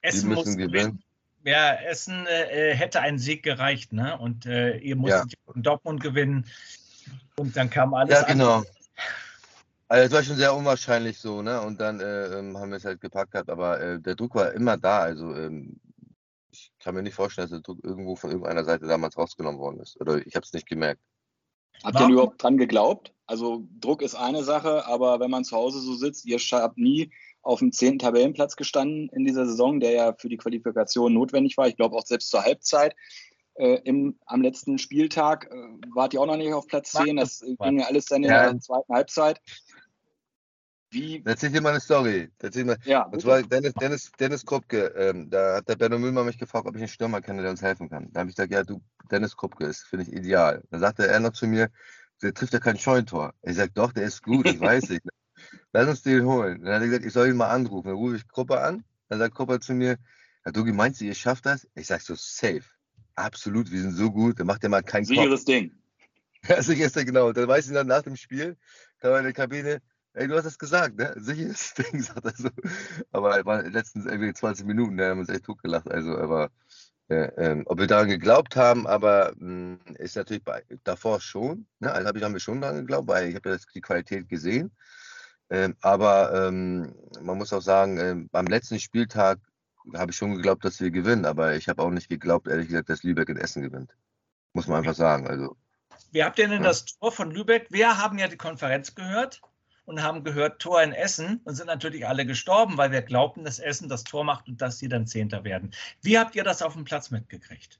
[0.00, 1.02] Essen Die müssen gewinnen.
[1.44, 4.16] Ja, Essen äh, hätte ein Sieg gereicht, ne?
[4.18, 5.54] Und ihr musstet ja.
[5.54, 6.46] in Dortmund gewinnen.
[7.36, 8.14] Und dann kam alles.
[8.14, 8.64] Ja, genau.
[9.88, 11.60] Also es war schon sehr unwahrscheinlich so, ne?
[11.60, 15.00] Und dann ähm, haben wir es halt gepackt gehabt, aber der Druck war immer da.
[15.00, 15.80] Also ähm,
[16.50, 19.80] ich kann mir nicht vorstellen, dass der Druck irgendwo von irgendeiner Seite damals rausgenommen worden
[19.80, 20.00] ist.
[20.00, 21.00] Oder ich habe es nicht gemerkt.
[21.82, 23.12] Habt ihr überhaupt dran geglaubt?
[23.26, 27.10] Also Druck ist eine Sache, aber wenn man zu Hause so sitzt, ihr habt nie
[27.42, 31.66] auf dem zehnten Tabellenplatz gestanden in dieser Saison, der ja für die Qualifikation notwendig war.
[31.66, 32.94] Ich glaube auch selbst zur Halbzeit.
[33.56, 35.56] Äh, im, am letzten Spieltag äh,
[35.94, 37.16] wart ihr auch noch nicht auf Platz 10.
[37.16, 38.50] Das ging ja alles dann in ja.
[38.50, 39.40] der zweiten Halbzeit.
[40.94, 41.22] Wie?
[41.24, 42.30] Erzähl dir mal eine Story.
[42.38, 42.78] Erzähl mal.
[42.84, 44.86] Ja, das war Dennis, Dennis, Dennis Krupke.
[44.96, 47.62] Ähm, da hat der Benno Müllmann mich gefragt, ob ich einen Stürmer kenne, der uns
[47.62, 48.12] helfen kann.
[48.12, 48.80] Da habe ich gesagt, ja, du,
[49.10, 50.62] Dennis Krupke ist, finde ich ideal.
[50.70, 51.70] Dann sagte er noch zu mir,
[52.22, 53.34] der trifft ja kein Scheuntor.
[53.42, 55.02] Ich sage, doch, der ist gut, ich weiß nicht.
[55.72, 56.62] Lass uns den holen.
[56.62, 57.88] Dann hat er gesagt, ich soll ihn mal anrufen.
[57.88, 58.84] Dann rufe ich Kruppe an.
[59.08, 59.98] Dann sagt Kruppe zu mir,
[60.44, 61.66] ja, Dugi, meinst du, ihr schafft das?
[61.74, 62.62] Ich sage so, safe.
[63.16, 64.38] Absolut, wir sind so gut.
[64.38, 65.46] Dann macht er mal kein Sicheres Kopf.
[65.46, 65.72] Ding.
[66.46, 67.32] Ja, sicheres genau.
[67.32, 68.58] Dann weiß ich dann nach dem Spiel,
[69.00, 69.80] da war in der Kabine,
[70.14, 71.12] Ey, du hast es gesagt, ne?
[71.16, 72.48] Sicheres Ding, sagt er so.
[73.10, 75.90] Aber er war letztens irgendwie 20 Minuten, da haben wir uns echt totgelacht.
[75.90, 76.50] Also, aber
[77.08, 81.66] äh, ähm, ob wir daran geglaubt haben, aber mh, hm, ist natürlich bei, davor schon.
[81.80, 81.92] Ne?
[81.92, 84.70] Also habe ich, haben wir schon daran geglaubt, weil ich habe ja die Qualität gesehen.
[85.50, 89.40] Ähm, aber ähm, man muss auch sagen, ähm, beim letzten Spieltag
[89.94, 92.88] habe ich schon geglaubt, dass wir gewinnen, aber ich habe auch nicht geglaubt, ehrlich gesagt,
[92.88, 93.94] dass Lübeck in Essen gewinnt.
[94.52, 95.26] Muss man einfach sagen.
[95.26, 95.56] Also,
[96.12, 96.68] Wie habt ihr denn ja.
[96.68, 97.66] das Tor von Lübeck?
[97.70, 99.42] Wir haben ja die Konferenz gehört
[99.84, 103.58] und haben gehört Tor in Essen und sind natürlich alle gestorben, weil wir glaubten, dass
[103.58, 105.72] Essen das Tor macht und dass sie dann Zehnter werden.
[106.02, 107.78] Wie habt ihr das auf dem Platz mitgekriegt?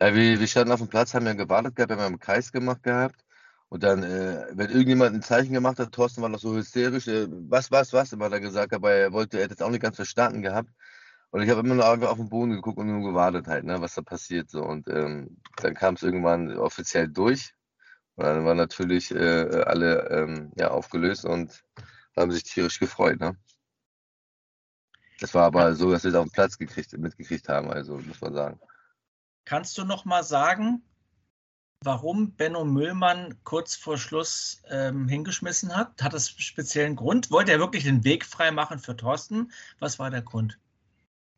[0.00, 2.82] Ja, wir, wir standen auf dem Platz, haben ja gewartet gehabt, haben einen Kreis gemacht
[2.82, 3.24] gehabt.
[3.68, 7.26] Und dann, äh, wenn irgendjemand ein Zeichen gemacht hat, Thorsten war noch so hysterisch, äh,
[7.30, 9.96] was, was, was, immer da gesagt, aber er wollte, er hätte es auch nicht ganz
[9.96, 10.68] verstanden gehabt.
[11.30, 13.80] Und ich habe immer nur einfach auf den Boden geguckt und nur gewartet halt, ne,
[13.80, 14.50] was da passiert.
[14.50, 14.62] So.
[14.62, 17.54] Und ähm, dann kam es irgendwann offiziell durch.
[18.16, 21.64] Und dann waren natürlich äh, alle ähm, ja, aufgelöst und
[22.16, 23.18] haben sich tierisch gefreut.
[23.20, 23.36] Ne?
[25.20, 28.20] Das war aber so, dass wir es auf den Platz gekriegt, mitgekriegt haben, also muss
[28.20, 28.60] man sagen.
[29.44, 30.82] Kannst du noch mal sagen,
[31.80, 36.02] warum Benno Müllmann kurz vor Schluss ähm, hingeschmissen hat?
[36.02, 37.30] Hat das einen speziellen Grund?
[37.30, 39.52] Wollte er wirklich den Weg frei machen für Thorsten?
[39.78, 40.58] Was war der Grund?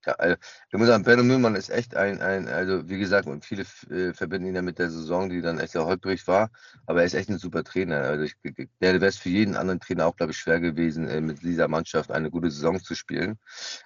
[0.07, 0.37] Ja, also,
[0.71, 4.13] ich muss sagen, Benno Müllmann ist echt ein, ein, also wie gesagt, und viele äh,
[4.13, 6.51] verbinden ihn ja mit der Saison, die dann echt sehr holprig war,
[6.87, 8.01] aber er ist echt ein super Trainer.
[8.03, 8.35] Also ich,
[8.81, 11.69] der wäre es für jeden anderen Trainer auch, glaube ich, schwer gewesen, äh, mit dieser
[11.69, 13.39] Mannschaft eine gute Saison zu spielen.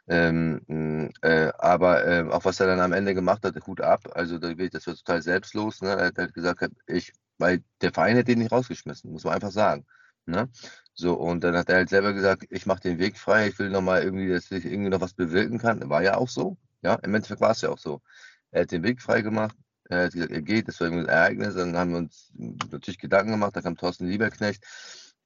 [0.08, 4.08] Ähm, äh, aber äh, auch was er dann am Ende gemacht hat, Hut ab.
[4.14, 5.82] Also das war total selbstlos.
[5.82, 5.90] Ne?
[5.90, 9.50] Er hat halt gesagt, ich, weil der Verein hätte ihn nicht rausgeschmissen, muss man einfach
[9.52, 9.86] sagen.
[10.28, 10.48] Ne?
[10.92, 13.70] So, und dann hat er halt selber gesagt, ich mache den Weg frei, ich will
[13.70, 15.88] nochmal irgendwie, dass ich irgendwie noch was bewirken kann.
[15.88, 16.58] War ja auch so.
[16.82, 18.02] Ja, im Endeffekt war es ja auch so.
[18.50, 21.08] Er hat den Weg frei gemacht, er hat gesagt, er geht, das war irgendwie ein
[21.08, 22.30] Ereignis, dann haben wir uns
[22.70, 24.64] natürlich Gedanken gemacht, da kam Thorsten Lieberknecht.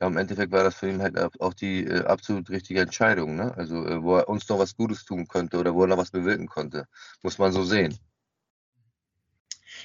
[0.00, 3.54] Ja, im Endeffekt war das für ihn halt auch die äh, absolut richtige Entscheidung, ne?
[3.56, 6.10] Also, äh, wo er uns noch was Gutes tun konnte oder wo er noch was
[6.10, 6.86] bewirken konnte.
[7.22, 7.98] Muss man so sehen.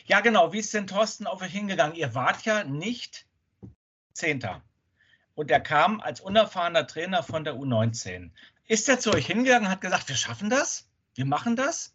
[0.05, 0.53] Ja, genau.
[0.53, 1.95] Wie ist denn Thorsten auf euch hingegangen?
[1.95, 3.27] Ihr wart ja nicht
[4.13, 4.63] Zehnter
[5.37, 8.31] und er kam als unerfahrener Trainer von der U19.
[8.67, 10.87] Ist er zu euch hingegangen und hat gesagt, wir schaffen das?
[11.17, 11.93] wir machen das,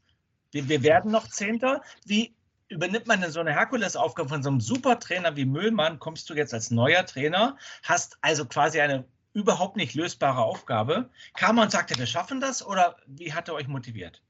[0.51, 1.83] wir, wir werden noch Zehnter.
[2.05, 2.35] Wie
[2.69, 5.99] übernimmt man denn so eine Herkulesaufgabe von so einem Supertrainer wie Müllmann?
[5.99, 11.09] Kommst du jetzt als neuer Trainer, hast also quasi eine überhaupt nicht lösbare Aufgabe.
[11.35, 14.23] Kam und sagte, wir schaffen das oder wie hat er euch motiviert?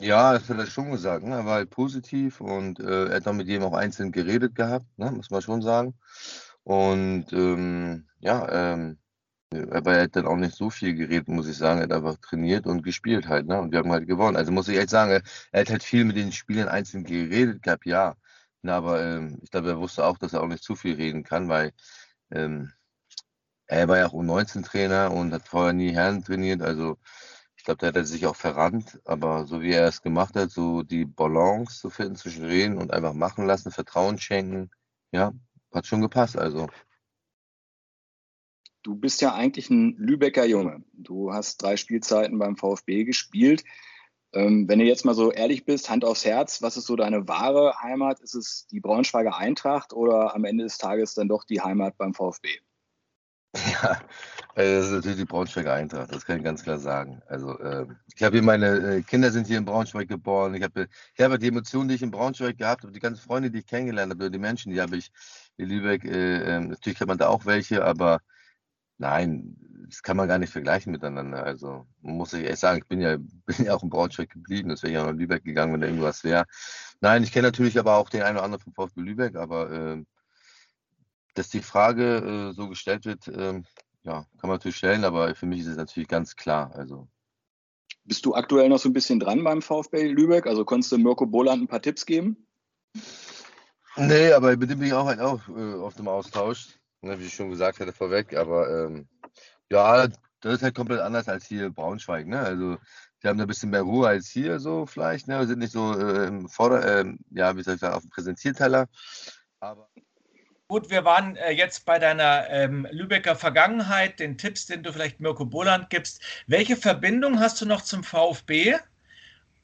[0.00, 1.24] Ja, das hat er schon gesagt.
[1.24, 1.36] Ne?
[1.36, 4.86] Er war halt positiv und äh, er hat dann mit jedem auch einzeln geredet gehabt,
[4.98, 5.10] ne?
[5.10, 5.94] muss man schon sagen.
[6.64, 8.98] Und ähm, ja, ähm,
[9.70, 11.78] aber er hat dann auch nicht so viel geredet, muss ich sagen.
[11.80, 13.60] Er hat einfach trainiert und gespielt halt, ne?
[13.60, 14.36] Und wir haben halt gewonnen.
[14.36, 15.10] Also muss ich echt sagen,
[15.52, 18.16] er, hat halt viel mit den Spielern einzeln geredet gehabt, ja.
[18.62, 21.24] Na, aber ähm, ich glaube, er wusste auch, dass er auch nicht zu viel reden
[21.24, 21.72] kann, weil
[22.30, 22.72] ähm,
[23.66, 26.62] er war ja auch U19-Trainer und hat vorher nie Herren trainiert.
[26.62, 26.98] Also
[27.56, 29.00] ich glaube, da hat er sich auch verrannt.
[29.04, 32.92] Aber so wie er es gemacht hat, so die Balance zu finden zwischen Reden und
[32.92, 34.70] einfach machen lassen, Vertrauen schenken,
[35.12, 35.32] ja,
[35.72, 36.36] hat schon gepasst.
[36.36, 36.68] Also
[38.82, 40.82] Du bist ja eigentlich ein Lübecker Junge.
[40.94, 43.62] Du hast drei Spielzeiten beim VfB gespielt.
[44.32, 47.26] Ähm, wenn du jetzt mal so ehrlich bist, Hand aufs Herz, was ist so deine
[47.28, 48.20] wahre Heimat?
[48.20, 52.14] Ist es die Braunschweiger Eintracht oder am Ende des Tages dann doch die Heimat beim
[52.14, 52.48] VfB?
[53.82, 54.00] Ja,
[54.54, 57.22] das ist natürlich die Braunschweiger Eintracht, das kann ich ganz klar sagen.
[57.26, 60.54] Also äh, ich habe hier meine äh, Kinder sind hier in Braunschweig geboren.
[60.54, 63.50] Ich habe ich habe die Emotionen, die ich in Braunschweig gehabt habe, die ganzen Freunde,
[63.50, 65.10] die ich kennengelernt habe, die Menschen, die habe ich
[65.60, 66.04] in Lübeck.
[66.04, 68.20] Äh, ähm, natürlich hat man da auch welche, aber
[69.00, 69.56] Nein,
[69.88, 71.42] das kann man gar nicht vergleichen miteinander.
[71.42, 74.82] Also muss ich echt sagen, ich bin ja, bin ja auch in Braunschweig geblieben, das
[74.82, 76.44] wäre ja noch in Lübeck gegangen, wenn da irgendwas wäre.
[77.00, 80.04] Nein, ich kenne natürlich aber auch den einen oder anderen vom VfB Lübeck, aber äh,
[81.32, 83.62] dass die Frage äh, so gestellt wird, äh,
[84.02, 86.70] ja, kann man natürlich stellen, aber für mich ist es natürlich ganz klar.
[86.74, 87.08] Also
[88.04, 90.46] bist du aktuell noch so ein bisschen dran beim VfB Lübeck?
[90.46, 92.46] Also konntest du Mirko Boland ein paar Tipps geben?
[94.00, 97.26] Nee, aber mit dem bin ich auch halt auch äh, auf dem Austausch ne, wie
[97.26, 98.36] ich schon gesagt hatte vorweg.
[98.36, 99.08] Aber ähm,
[99.70, 100.08] ja,
[100.40, 102.26] das ist halt komplett anders als hier Braunschweig.
[102.26, 102.40] Ne?
[102.40, 102.78] Also
[103.22, 105.28] die haben da ein bisschen mehr Ruhe als hier so vielleicht.
[105.28, 105.38] Ne?
[105.38, 108.10] Wir sind nicht so äh, im Vorder-, äh, ja, wie soll ich sagen, auf dem
[108.10, 108.88] Präsentierteller.
[109.60, 109.88] Aber
[110.68, 115.18] Gut, wir waren äh, jetzt bei deiner ähm, Lübecker Vergangenheit, den Tipps, den du vielleicht
[115.18, 116.22] Mirko Boland gibst.
[116.46, 118.76] Welche Verbindung hast du noch zum VfB?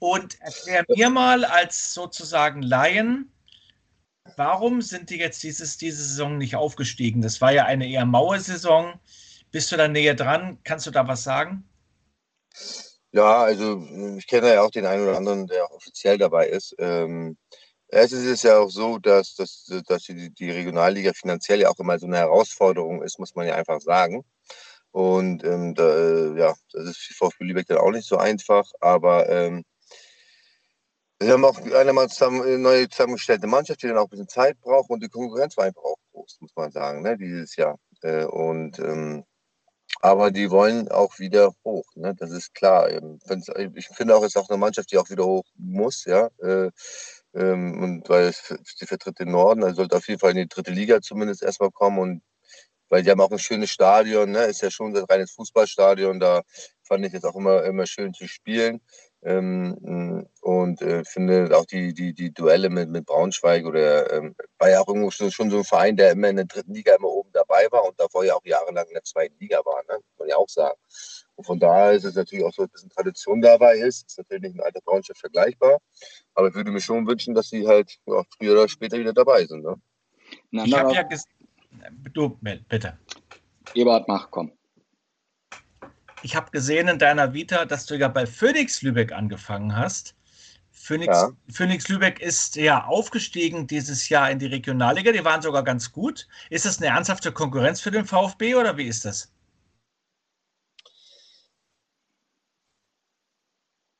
[0.00, 3.32] Und erklär mir mal als sozusagen Laien,
[4.36, 7.22] Warum sind die jetzt dieses, diese Saison nicht aufgestiegen?
[7.22, 8.98] Das war ja eine eher maue Saison.
[9.50, 10.58] Bist du da näher dran?
[10.64, 11.64] Kannst du da was sagen?
[13.12, 13.80] Ja, also
[14.18, 16.74] ich kenne ja auch den einen oder anderen, der offiziell dabei ist.
[16.78, 17.36] Ähm,
[17.88, 21.98] es ist ja auch so, dass, dass, dass die, die Regionalliga finanziell ja auch immer
[21.98, 24.24] so eine Herausforderung ist, muss man ja einfach sagen.
[24.90, 29.28] Und ähm, da, ja, das ist für VfB Lübeck dann auch nicht so einfach, aber
[29.28, 29.64] ähm,
[31.20, 34.90] wir haben auch eine eine neue zusammengestellte Mannschaft, die dann auch ein bisschen Zeit braucht
[34.90, 37.78] und die Konkurrenz war einfach auch groß, muss man sagen, ne, dieses Jahr.
[38.02, 39.24] Äh, und ähm,
[40.00, 42.14] aber die wollen auch wieder hoch, ne?
[42.14, 42.90] das ist klar.
[42.90, 43.18] Ähm,
[43.74, 46.28] ich finde auch, es ist auch eine Mannschaft, die auch wieder hoch muss, ja.
[46.42, 46.70] Äh,
[47.34, 50.70] ähm, und weil sie vertritt den Norden, also sollte auf jeden Fall in die dritte
[50.72, 52.22] Liga zumindest erstmal kommen und
[52.88, 54.44] weil die haben auch ein schönes Stadion, ne?
[54.44, 56.42] ist ja schon ein reines Fußballstadion, da
[56.84, 58.80] fand ich es auch immer, immer schön zu spielen.
[59.26, 64.70] Ähm, und äh, finde auch die, die, die Duelle mit, mit Braunschweig oder ähm, war
[64.70, 67.08] ja auch irgendwo schon, schon, so ein Verein, der immer in der dritten Liga immer
[67.08, 69.94] oben dabei war und davor ja auch jahrelang in der zweiten Liga war, ne?
[69.94, 70.78] muss man ja auch sagen.
[71.34, 74.06] Und von daher ist es natürlich auch so, dass ein bisschen Tradition dabei ist.
[74.06, 75.80] Ist natürlich nicht mit alter Braunschweig vergleichbar.
[76.34, 79.44] Aber ich würde mir schon wünschen, dass sie halt ja, früher oder später wieder dabei
[79.44, 79.64] sind.
[79.64, 79.74] Ne?
[80.52, 81.02] ich habe ja
[82.14, 82.96] Du, bitte.
[83.74, 84.52] Ebert, mach, komm.
[86.26, 90.16] Ich habe gesehen in deiner Vita, dass du ja bei Phoenix Lübeck angefangen hast.
[90.72, 91.30] Phoenix, ja.
[91.52, 95.12] Phoenix Lübeck ist ja aufgestiegen dieses Jahr in die Regionalliga.
[95.12, 96.26] Die waren sogar ganz gut.
[96.50, 99.32] Ist das eine ernsthafte Konkurrenz für den VfB oder wie ist das?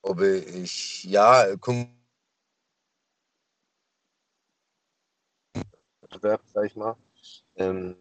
[0.03, 1.47] Ob ich, ja,
[6.53, 6.97] sag ich mal.
[7.55, 7.97] Ähm,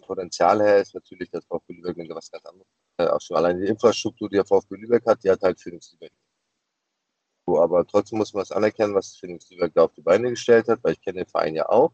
[0.00, 2.79] Potenzial her ist natürlich das VfB Lübeck was ganz anderes.
[3.00, 5.92] Äh, auch schon allein die Infrastruktur, die der VfB Lübeck hat, die hat halt Phoenix
[5.92, 6.12] Lübeck.
[7.46, 10.68] So, aber trotzdem muss man es anerkennen, was Phoenix Lübeck da auf die Beine gestellt
[10.68, 11.92] hat, weil ich kenne den Verein ja auch.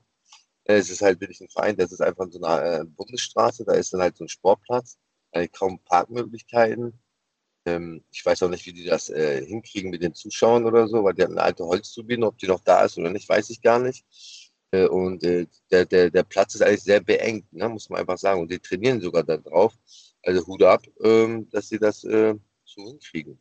[0.64, 3.74] Äh, es ist halt wirklich ein Verein, das ist einfach so eine äh, Bundesstraße, da
[3.74, 4.98] ist dann halt so ein Sportplatz,
[5.32, 6.98] äh, kaum Parkmöglichkeiten.
[7.66, 11.14] Ähm, ich weiß auch nicht, wie die das hinkriegen mit den Zuschauern oder so, weil
[11.14, 13.78] die hat eine alte Holzturbine, ob die noch da ist oder nicht, weiß ich gar
[13.78, 14.04] nicht.
[14.72, 15.46] Und der,
[15.86, 18.42] der, der Platz ist eigentlich sehr beengt, ne, muss man einfach sagen.
[18.42, 19.74] Und die trainieren sogar da drauf.
[20.26, 22.34] Also Hut ab, ähm, dass sie das äh,
[22.64, 23.38] so hinkriegen.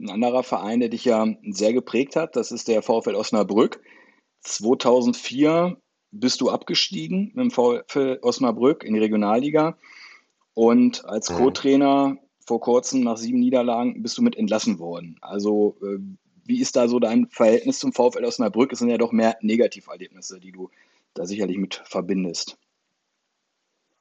[0.00, 3.80] Ein anderer Verein, der dich ja sehr geprägt hat, das ist der VfL Osnabrück.
[4.40, 5.76] 2004
[6.10, 9.76] bist du abgestiegen mit dem VfL Osnabrück in die Regionalliga.
[10.54, 11.34] Und als mhm.
[11.36, 15.18] Co-Trainer vor kurzem nach sieben Niederlagen bist du mit entlassen worden.
[15.20, 15.98] Also äh,
[16.44, 18.72] wie ist da so dein Verhältnis zum VfL Osnabrück?
[18.72, 20.70] Es sind ja doch mehr Negativerlebnisse, die du
[21.14, 22.58] da sicherlich mit verbindest.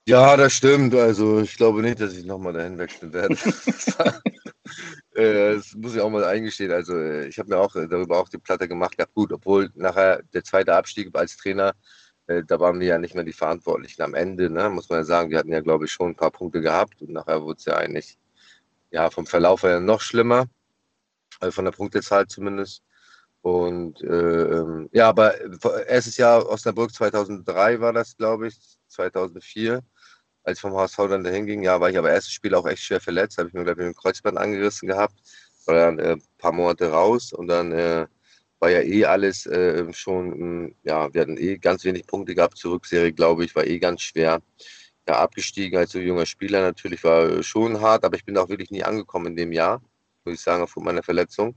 [0.08, 0.96] Ja, das stimmt.
[0.96, 3.36] Also ich glaube nicht, dass ich nochmal dahin wechseln werde.
[5.14, 6.72] Äh, das muss ich auch mal eingestehen.
[6.72, 9.14] Also äh, ich habe mir auch darüber auch die Platte gemacht gehabt.
[9.14, 11.74] Gut, obwohl nachher der zweite Abstieg als Trainer,
[12.28, 14.70] äh, da waren wir ja nicht mehr die Verantwortlichen am Ende, ne?
[14.70, 15.30] muss man ja sagen.
[15.30, 17.76] Wir hatten ja, glaube ich, schon ein paar Punkte gehabt und nachher wurde es ja
[17.76, 18.18] eigentlich
[18.92, 20.46] ja, vom Verlauf her noch schlimmer,
[21.42, 22.84] also von der Punktezahl zumindest.
[23.42, 25.34] Und äh, ähm, ja, aber
[25.88, 28.56] erstes Jahr Osnabrück 2003 war das, glaube ich,
[28.90, 29.82] 2004,
[30.44, 31.64] als ich vom HSV dann dahin ging.
[31.64, 33.88] Ja, war ich aber erstes Spiel auch echt schwer verletzt, habe ich mir, glaube ich,
[33.88, 35.16] ein Kreuzband angerissen gehabt,
[35.66, 38.06] war dann äh, ein paar Monate raus und dann äh,
[38.60, 42.74] war ja eh alles äh, schon, ja, wir hatten eh ganz wenig Punkte gehabt zur
[42.74, 44.42] Rückserie, glaube ich, war eh ganz schwer
[45.08, 48.72] ja, abgestiegen als so junger Spieler natürlich war schon hart, aber ich bin auch wirklich
[48.72, 49.82] nie angekommen in dem Jahr,
[50.26, 51.56] muss ich sagen, aufgrund meiner Verletzung.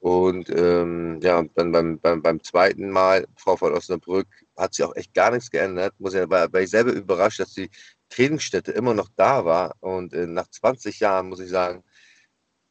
[0.00, 5.12] Und ähm, ja, dann beim, beim, beim zweiten Mal, VfL Osnabrück, hat sich auch echt
[5.14, 5.94] gar nichts geändert.
[5.98, 7.70] Muss ja, war, war ich selber überrascht, dass die
[8.08, 9.76] Trainingsstätte immer noch da war.
[9.80, 11.84] Und äh, nach 20 Jahren, muss ich sagen,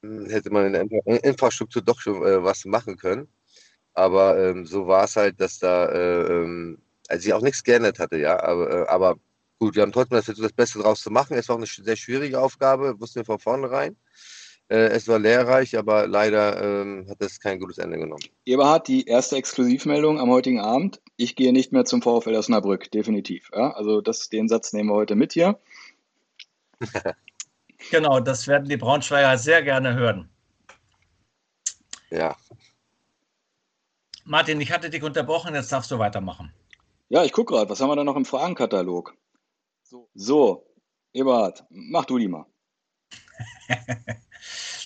[0.03, 3.27] hm, hätte man in der Infrastruktur doch schon äh, was machen können.
[3.93, 7.99] Aber ähm, so war es halt, dass da äh, ähm, also sich auch nichts geändert
[7.99, 8.39] hatte, ja.
[8.41, 9.17] Aber, äh, aber
[9.59, 11.37] gut, wir haben trotzdem versucht, das Beste draus zu machen.
[11.37, 13.97] Es war auch eine sehr schwierige Aufgabe, wussten wir von vornherein.
[14.75, 18.23] Es war lehrreich, aber leider ähm, hat es kein gutes Ende genommen.
[18.45, 21.01] Eberhard, die erste Exklusivmeldung am heutigen Abend.
[21.17, 23.49] Ich gehe nicht mehr zum VfL Osnabrück, definitiv.
[23.51, 23.71] Ja?
[23.71, 25.59] Also das, den Satz nehmen wir heute mit hier.
[27.91, 30.29] genau, das werden die Braunschweiger sehr gerne hören.
[32.11, 32.35] Ja.
[34.25, 36.53] Martin, ich hatte dich unterbrochen, jetzt darfst du weitermachen.
[37.09, 39.15] Ja, ich gucke gerade, was haben wir da noch im Fragenkatalog?
[40.13, 40.67] So,
[41.11, 42.45] Eberhard, mach du die mal.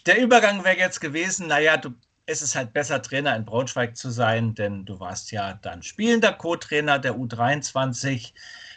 [0.06, 1.92] Der Übergang wäre jetzt gewesen, naja, du,
[2.26, 6.34] es ist halt besser, Trainer in Braunschweig zu sein, denn du warst ja dann spielender
[6.34, 8.34] Co-Trainer der U23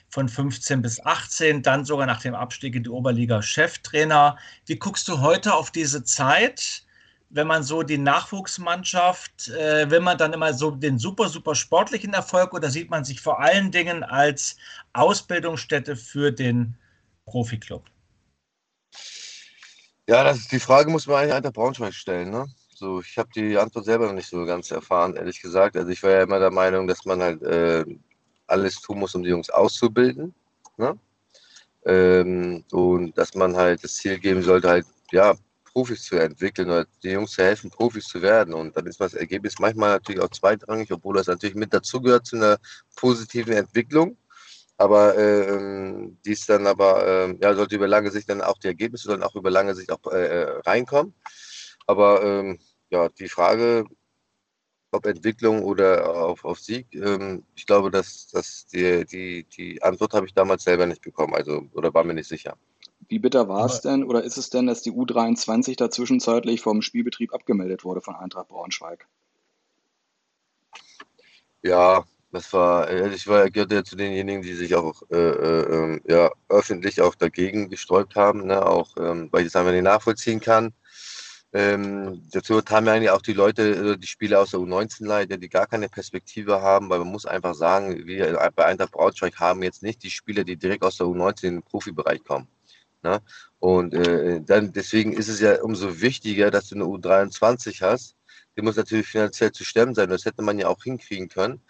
[0.09, 4.37] von 15 bis 18, dann sogar nach dem Abstieg in die Oberliga Cheftrainer.
[4.67, 6.87] Wie guckst du heute auf diese Zeit?
[7.31, 12.13] wenn man so die Nachwuchsmannschaft, äh, will man dann immer so den super, super sportlichen
[12.15, 14.57] Erfolg oder sieht man sich vor allen Dingen als
[14.93, 16.77] Ausbildungsstätte für den
[17.25, 17.85] Profiklub?
[20.09, 22.31] Ja, das ist die Frage, muss man eigentlich einfach Braunschweig stellen.
[22.31, 22.47] Ne?
[22.75, 25.77] So, ich habe die Antwort selber noch nicht so ganz erfahren, ehrlich gesagt.
[25.77, 27.85] Also ich war ja immer der Meinung, dass man halt äh,
[28.47, 30.33] alles tun muss, um die Jungs auszubilden.
[30.77, 30.97] Ne?
[31.87, 35.35] Ähm, und dass man halt das Ziel geben sollte, halt ja,
[35.73, 38.55] Profis zu entwickeln oder den Jungs zu helfen, Profis zu werden.
[38.55, 42.37] Und dann ist das Ergebnis manchmal natürlich auch zweitrangig, obwohl das natürlich mit dazugehört zu
[42.37, 42.59] einer
[42.95, 44.17] positiven Entwicklung.
[44.79, 49.09] Aber äh, dies dann aber, äh, ja, sollte über lange Sicht dann auch die Ergebnisse
[49.09, 51.15] sollen auch über lange Sicht auch äh, äh reinkommen.
[51.87, 52.59] Aber ähm,
[52.91, 53.87] ja, die Frage,
[54.91, 60.15] ob Entwicklung oder auf, auf Sieg, ähm, ich glaube, dass, dass die, die, die Antwort
[60.15, 62.57] habe ich damals selber nicht bekommen, also oder war mir nicht sicher.
[63.09, 66.83] Wie bitter war es denn oder ist es denn, dass die U23 da zwischenzeitlich vom
[66.83, 69.07] Spielbetrieb abgemeldet wurde von Eintracht Braunschweig?
[71.63, 72.05] Ja,
[72.37, 76.31] das war, ich war, gehörte ja zu denjenigen, die sich auch äh, äh, ähm, ja,
[76.51, 78.65] öffentlich auch dagegen gesträubt haben, ne?
[78.65, 80.75] auch ähm, weil ich das einfach nicht nachvollziehen kann.
[81.55, 83.63] Ähm, dazu haben ja eigentlich auch die Leute,
[83.95, 87.25] äh, die Spieler aus der U19 leider, die gar keine Perspektive haben, weil man muss
[87.25, 91.07] einfach sagen, wir bei Eintracht Braunschweig haben jetzt nicht die Spieler, die direkt aus der
[91.07, 92.49] U19 in den Profibereich kommen.
[93.03, 93.23] Ne?
[93.61, 98.15] Und äh, dann deswegen ist es ja umso wichtiger, dass du eine U23 hast.
[98.59, 100.11] Die muss natürlich finanziell zu stemmen sein.
[100.11, 101.63] Das hätte man ja auch hinkriegen können.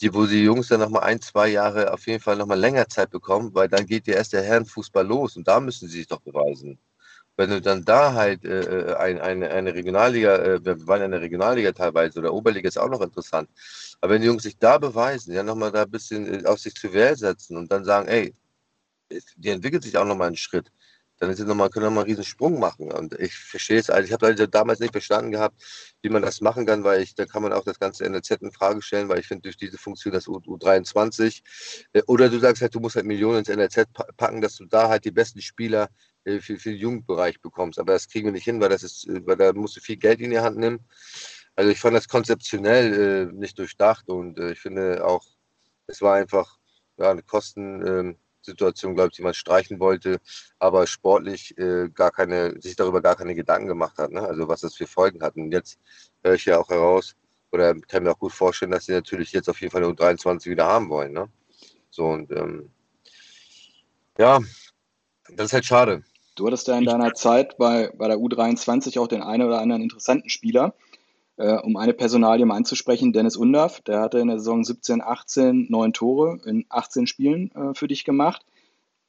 [0.00, 3.10] Die, wo die Jungs dann nochmal ein, zwei Jahre auf jeden Fall nochmal länger Zeit
[3.10, 6.20] bekommen, weil dann geht ja erst der Herrenfußball los und da müssen sie sich doch
[6.20, 6.78] beweisen.
[7.36, 11.12] Wenn du dann da halt äh, äh ein, eine, eine Regionalliga, äh, wir waren in
[11.12, 13.48] der Regionalliga teilweise oder Oberliga ist auch noch interessant.
[14.00, 16.74] Aber wenn die Jungs sich da beweisen, ja nochmal da ein bisschen äh, auf sich
[16.74, 18.34] zu Wehr setzen und dann sagen, ey,
[19.36, 20.70] die entwickelt sich auch nochmal einen Schritt.
[21.18, 22.92] Dann ist es nochmal, können wir mal einen riesen Sprung machen.
[22.92, 25.60] Und ich verstehe es, also ich habe damals nicht verstanden gehabt,
[26.02, 28.52] wie man das machen kann, weil ich, da kann man auch das ganze NLZ in
[28.52, 31.42] Frage stellen, weil ich finde, durch diese Funktion, das U, 23
[31.92, 34.88] äh, oder du sagst halt, du musst halt Millionen ins NLZ packen, dass du da
[34.88, 35.88] halt die besten Spieler
[36.24, 37.78] äh, für, für den Jugendbereich bekommst.
[37.78, 39.96] Aber das kriegen wir nicht hin, weil das ist, äh, weil da musst du viel
[39.96, 40.80] Geld in die Hand nehmen.
[41.56, 45.24] Also ich fand das konzeptionell äh, nicht durchdacht und äh, ich finde auch,
[45.88, 46.58] es war einfach
[46.98, 48.16] ja, eine Kosten, ähm,
[48.50, 50.18] Situation, glaube ich, die man streichen wollte,
[50.58, 54.22] aber sportlich äh, gar keine, sich darüber gar keine Gedanken gemacht hat, ne?
[54.22, 55.36] also was das für Folgen hat.
[55.36, 55.78] Und jetzt
[56.22, 57.14] höre ich ja auch heraus,
[57.52, 60.46] oder kann mir auch gut vorstellen, dass sie natürlich jetzt auf jeden Fall eine U23
[60.46, 61.12] wieder haben wollen.
[61.12, 61.28] Ne?
[61.90, 62.70] So und ähm,
[64.18, 64.40] ja,
[65.30, 66.02] das ist halt schade.
[66.34, 69.82] Du hattest ja in deiner Zeit bei, bei der U23 auch den einen oder anderen
[69.82, 70.74] interessanten Spieler.
[71.38, 75.66] Äh, um eine Personalie mal anzusprechen, Dennis Undaff, der hatte in der Saison 17, 18
[75.70, 78.44] neun Tore in 18 Spielen äh, für dich gemacht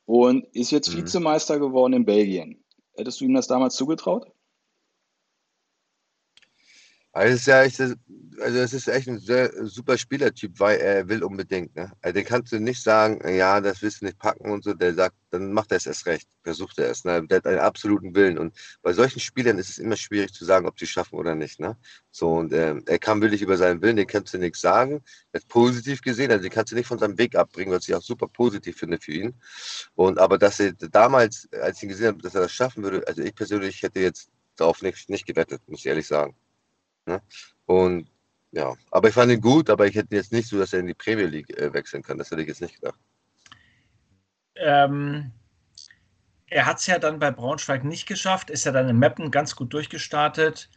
[0.06, 1.00] und ist jetzt mhm.
[1.00, 2.64] Vizemeister geworden in Belgien.
[2.96, 4.32] Hättest du ihm das damals zugetraut?
[7.20, 11.10] Also es ist ja echt, also es ist echt ein sehr super Spielertyp, weil er
[11.10, 11.76] will unbedingt.
[11.76, 11.92] Ne?
[12.02, 14.74] Also den kannst du nicht sagen, ja, das willst du nicht packen und so.
[14.74, 17.04] Der sagt, dann macht er es erst recht, versucht er es.
[17.04, 17.28] Ne?
[17.28, 18.38] Der hat einen absoluten Willen.
[18.38, 21.60] Und bei solchen Spielern ist es immer schwierig zu sagen, ob sie schaffen oder nicht.
[21.60, 21.76] Ne?
[22.10, 25.04] So und ähm, er kann wirklich über seinen Willen, den kannst du nichts sagen.
[25.34, 27.96] Er ist positiv gesehen, also den kannst du nicht von seinem Weg abbringen, was ich
[27.96, 29.34] auch super positiv finde für ihn.
[29.96, 33.06] Und aber dass er damals, als ich ihn gesehen habe, dass er das schaffen würde,
[33.06, 36.34] also ich persönlich hätte jetzt darauf nicht, nicht gewettet, muss ich ehrlich sagen.
[37.10, 37.22] Ne?
[37.66, 38.08] Und
[38.52, 40.88] ja, aber ich fand ihn gut, aber ich hätte jetzt nicht so, dass er in
[40.88, 42.18] die Premier League äh, wechseln kann.
[42.18, 43.00] Das hätte ich jetzt nicht gedacht.
[44.56, 45.32] Ähm,
[46.48, 49.56] er hat es ja dann bei Braunschweig nicht geschafft, ist ja dann im Mappen ganz
[49.56, 50.70] gut durchgestartet.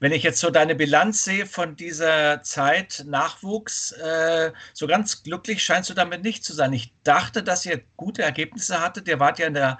[0.00, 5.62] Wenn ich jetzt so deine Bilanz sehe von dieser Zeit Nachwuchs, äh, so ganz glücklich
[5.62, 6.72] scheinst du damit nicht zu sein.
[6.72, 9.08] Ich dachte, dass ihr gute Ergebnisse hattet.
[9.08, 9.78] Ihr wart ja in der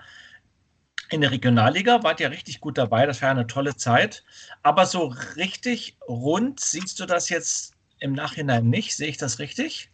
[1.10, 4.24] in der Regionalliga wart ihr richtig gut dabei, das war eine tolle Zeit.
[4.62, 9.90] Aber so richtig rund siehst du das jetzt im Nachhinein nicht, sehe ich das richtig?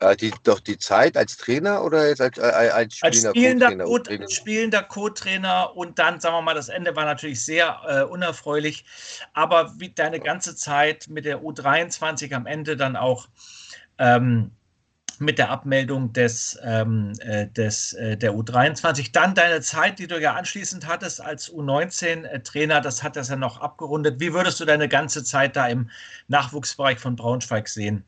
[0.00, 4.24] Äh, die, doch die Zeit als Trainer oder jetzt als, äh, als spielender Co-Trainer?
[4.24, 8.84] Als spielender Co-Trainer und dann, sagen wir mal, das Ende war natürlich sehr äh, unerfreulich.
[9.32, 13.28] Aber wie deine ganze Zeit mit der U23 am Ende dann auch
[13.98, 14.50] ähm,
[15.20, 19.12] mit der Abmeldung des, ähm, äh, des, äh, der U23.
[19.12, 23.60] Dann deine Zeit, die du ja anschließend hattest als U19-Trainer, das hat das ja noch
[23.60, 24.20] abgerundet.
[24.20, 25.90] Wie würdest du deine ganze Zeit da im
[26.28, 28.04] Nachwuchsbereich von Braunschweig sehen?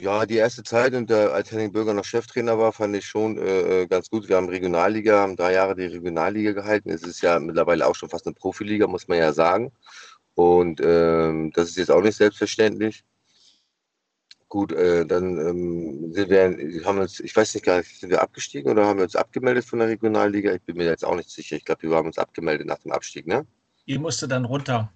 [0.00, 3.38] Ja, die erste Zeit, und äh, als Henning Bürger noch Cheftrainer war, fand ich schon
[3.38, 4.28] äh, äh, ganz gut.
[4.28, 6.90] Wir haben Regionalliga, haben drei Jahre die Regionalliga gehalten.
[6.90, 9.70] Es ist ja mittlerweile auch schon fast eine Profiliga, muss man ja sagen.
[10.34, 13.04] Und ähm, das ist jetzt auch nicht selbstverständlich.
[14.52, 18.20] Gut, äh, dann ähm, sind wir, haben uns, ich weiß nicht gar nicht, sind wir
[18.20, 20.52] abgestiegen oder haben wir uns abgemeldet von der Regionalliga?
[20.52, 21.56] Ich bin mir jetzt auch nicht sicher.
[21.56, 23.46] Ich glaube, wir haben uns abgemeldet nach dem Abstieg, ne?
[23.86, 24.92] Ihr musste dann runter.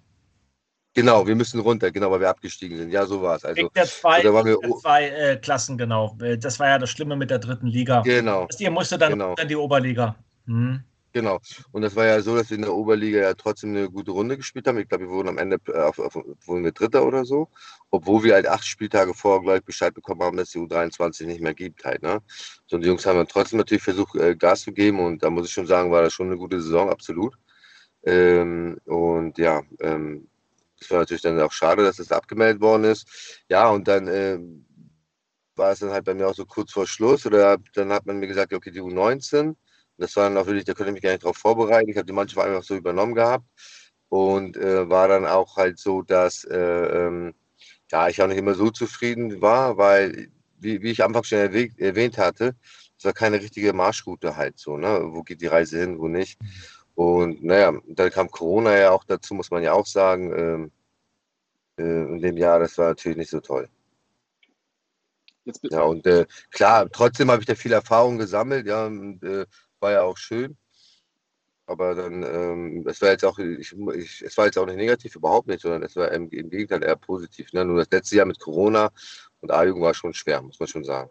[0.93, 2.91] Genau, wir müssen runter, genau, weil wir abgestiegen sind.
[2.91, 3.45] Ja, so war es.
[3.45, 6.15] Also, der zwei, also wir, zwei äh, Klassen, genau.
[6.37, 8.01] Das war ja das Schlimme mit der dritten Liga.
[8.01, 8.43] Genau.
[8.43, 9.33] Also ihr musstet dann genau.
[9.41, 10.15] in die Oberliga.
[10.45, 10.83] Hm.
[11.17, 11.39] Genau.
[11.71, 14.37] Und das war ja so, dass wir in der Oberliga ja trotzdem eine gute Runde
[14.37, 14.77] gespielt haben.
[14.77, 17.49] Ich glaube, wir wurden am Ende äh, auf, auf, wurden wir Dritter oder so.
[17.89, 21.55] Obwohl wir halt acht Spieltage vorher gleich Bescheid bekommen haben, dass die U23 nicht mehr
[21.55, 22.03] gibt halt.
[22.03, 22.21] Ne?
[22.67, 24.99] So, und die Jungs haben dann trotzdem natürlich versucht, äh, Gas zu geben.
[24.99, 27.33] Und da muss ich schon sagen, war das schon eine gute Saison, absolut.
[28.05, 30.27] Ähm, und ja, ähm,
[30.79, 33.41] das war natürlich dann auch schade, dass das abgemeldet worden ist.
[33.49, 34.37] Ja, und dann äh,
[35.55, 37.25] war es dann halt bei mir auch so kurz vor Schluss.
[37.25, 39.55] Oder dann hat man mir gesagt, okay, die U19
[39.97, 41.89] das war dann auch wirklich, da konnte ich mich gar nicht darauf vorbereiten.
[41.89, 43.45] Ich habe die Mannschaft einfach so übernommen gehabt
[44.09, 47.33] und äh, war dann auch halt so, dass äh, ähm,
[47.91, 50.29] ja, ich auch nicht immer so zufrieden war, weil,
[50.59, 52.55] wie, wie ich am Anfang schon erwähnt, erwähnt hatte,
[52.97, 55.01] es war keine richtige Marschroute halt so, ne?
[55.11, 56.39] Wo geht die Reise hin, wo nicht.
[56.95, 60.33] Und naja, dann kam Corona ja auch dazu, muss man ja auch sagen.
[60.37, 60.71] Ähm,
[61.77, 63.69] äh, in dem Jahr, das war natürlich nicht so toll.
[65.63, 69.45] ja, und äh, klar, trotzdem habe ich da viel Erfahrung gesammelt, ja, und, äh,
[69.79, 70.57] war ja auch schön.
[71.65, 75.15] Aber dann, ähm, es war jetzt auch, ich, ich, es war jetzt auch nicht negativ,
[75.15, 77.51] überhaupt nicht, sondern es war im, im Gegenteil eher positiv.
[77.51, 77.65] Ne?
[77.65, 78.89] Nur das letzte Jahr mit Corona
[79.41, 81.09] und A-Jugend war schon schwer, muss man schon sagen.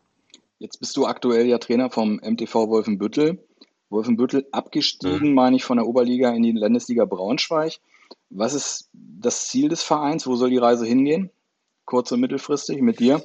[0.59, 3.39] Jetzt bist du aktuell ja Trainer vom MTV Wolfenbüttel.
[3.91, 5.35] Wolfenbüttel abgestiegen, mhm.
[5.35, 7.75] meine ich, von der Oberliga in die Landesliga Braunschweig.
[8.31, 10.27] Was ist das Ziel des Vereins?
[10.27, 11.31] Wo soll die Reise hingehen?
[11.85, 13.23] Kurz- und mittelfristig mit dir?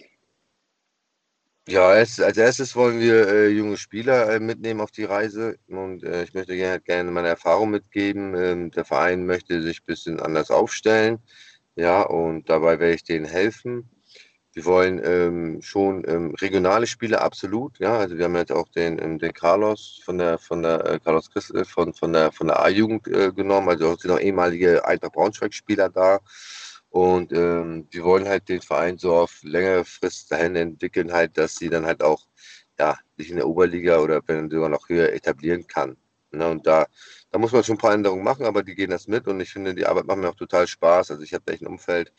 [1.67, 6.23] Ja, als, erstes wollen wir äh, junge Spieler äh, mitnehmen auf die Reise und äh,
[6.23, 8.33] ich möchte gerne, gerne meine Erfahrung mitgeben.
[8.35, 11.19] Ähm, der Verein möchte sich ein bisschen anders aufstellen,
[11.75, 13.89] ja, und dabei werde ich denen helfen.
[14.53, 18.99] Wir wollen ähm, schon ähm, regionale Spieler absolut, ja, also wir haben jetzt auch den,
[18.99, 22.59] ähm, den Carlos von der von der äh, Carlos Christel von von der von der
[22.59, 26.19] A-Jugend äh, genommen, also sind auch ehemalige Eintracht Braunschweig-Spieler da.
[26.91, 31.55] Und ähm, wir wollen halt den Verein so auf längere Frist dahin entwickeln, halt, dass
[31.55, 32.27] sie dann halt auch
[32.77, 35.95] ja, sich in der Oberliga oder wenn sogar noch höher etablieren kann.
[36.31, 36.47] Ne?
[36.49, 36.87] Und da,
[37.31, 39.51] da muss man schon ein paar Änderungen machen, aber die gehen das mit und ich
[39.53, 41.11] finde, die Arbeit macht mir auch total Spaß.
[41.11, 42.11] Also ich habe echt ein Umfeld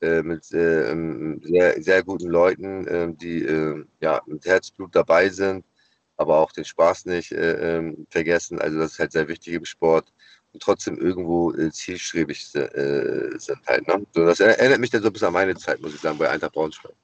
[0.00, 5.28] äh, mit äh, ähm, sehr, sehr guten Leuten, äh, die äh, ja, mit Herzblut dabei
[5.28, 5.64] sind,
[6.16, 8.60] aber auch den Spaß nicht äh, ähm, vergessen.
[8.60, 10.12] Also das ist halt sehr wichtig im Sport
[10.60, 13.86] trotzdem irgendwo äh, zielstrebig äh, sind halt.
[13.88, 14.06] Ne?
[14.14, 16.28] So, das erinnert mich dann so ein bisschen an meine Zeit, muss ich sagen, bei
[16.30, 16.94] Eintracht Braunschweig.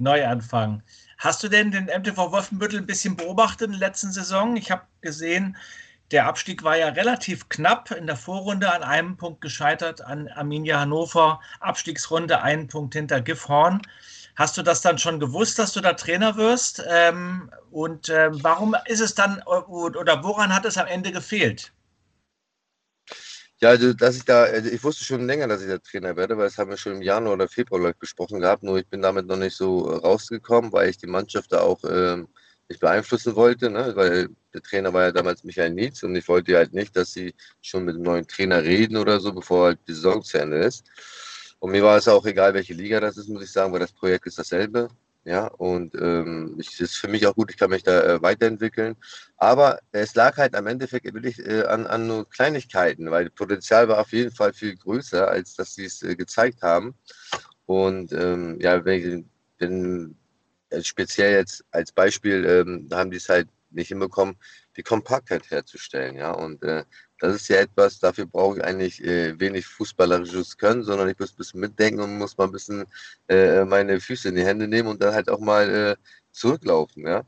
[0.00, 0.82] Neuanfang.
[1.18, 4.56] Hast du denn den MTV Wolfenbüttel ein bisschen beobachtet in der letzten Saison?
[4.56, 5.56] Ich habe gesehen,
[6.10, 10.80] Der Abstieg war ja relativ knapp in der Vorrunde an einem Punkt gescheitert an Arminia
[10.80, 11.40] Hannover.
[11.60, 13.80] Abstiegsrunde einen Punkt hinter Gifhorn.
[14.36, 16.84] Hast du das dann schon gewusst, dass du da Trainer wirst?
[16.88, 21.72] Ähm, und äh, warum ist es dann oder woran hat es am Ende gefehlt?
[23.60, 26.36] Ja, also dass ich da, also ich wusste schon länger, dass ich der Trainer werde,
[26.36, 29.26] weil das haben wir schon im Januar oder Februar besprochen gehabt, nur ich bin damit
[29.26, 32.28] noch nicht so rausgekommen, weil ich die Mannschaft da auch ähm,
[32.68, 33.92] nicht beeinflussen wollte, ne?
[33.94, 37.34] weil der Trainer war ja damals Michael Nietz und ich wollte halt nicht, dass sie
[37.62, 40.84] schon mit dem neuen Trainer reden oder so, bevor halt die Saison zu Ende ist.
[41.60, 43.92] Und mir war es auch egal, welche Liga das ist, muss ich sagen, weil das
[43.92, 44.88] Projekt ist dasselbe.
[45.26, 48.94] Ja, und ähm, es ist für mich auch gut, ich kann mich da äh, weiterentwickeln.
[49.38, 53.88] Aber es lag halt am Endeffekt wirklich äh, an, an nur Kleinigkeiten, weil das Potenzial
[53.88, 56.94] war auf jeden Fall viel größer, als dass sie es äh, gezeigt haben.
[57.66, 60.16] Und ähm, ja, wenn, wenn
[60.70, 64.36] also speziell jetzt als Beispiel, ähm, haben die es halt nicht hinbekommen,
[64.76, 66.16] die Kompaktheit herzustellen.
[66.16, 66.84] Ja, und äh,
[67.20, 71.32] das ist ja etwas, dafür brauche ich eigentlich äh, wenig fußballerisches Können, sondern ich muss
[71.32, 72.84] ein bisschen mitdenken und muss mal ein bisschen
[73.28, 75.96] äh, meine Füße in die Hände nehmen und dann halt auch mal äh,
[76.32, 77.06] zurücklaufen.
[77.06, 77.24] Ja,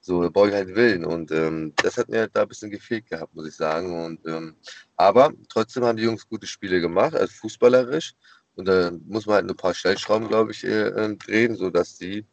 [0.00, 3.06] so da brauche ich halt Willen und ähm, das hat mir da ein bisschen gefehlt
[3.08, 4.04] gehabt, muss ich sagen.
[4.04, 4.56] Und ähm,
[4.96, 8.14] aber trotzdem haben die Jungs gute Spiele gemacht, also fußballerisch.
[8.56, 12.26] Und da muss man halt ein paar Stellschrauben, glaube ich, äh, ähm, drehen, sodass die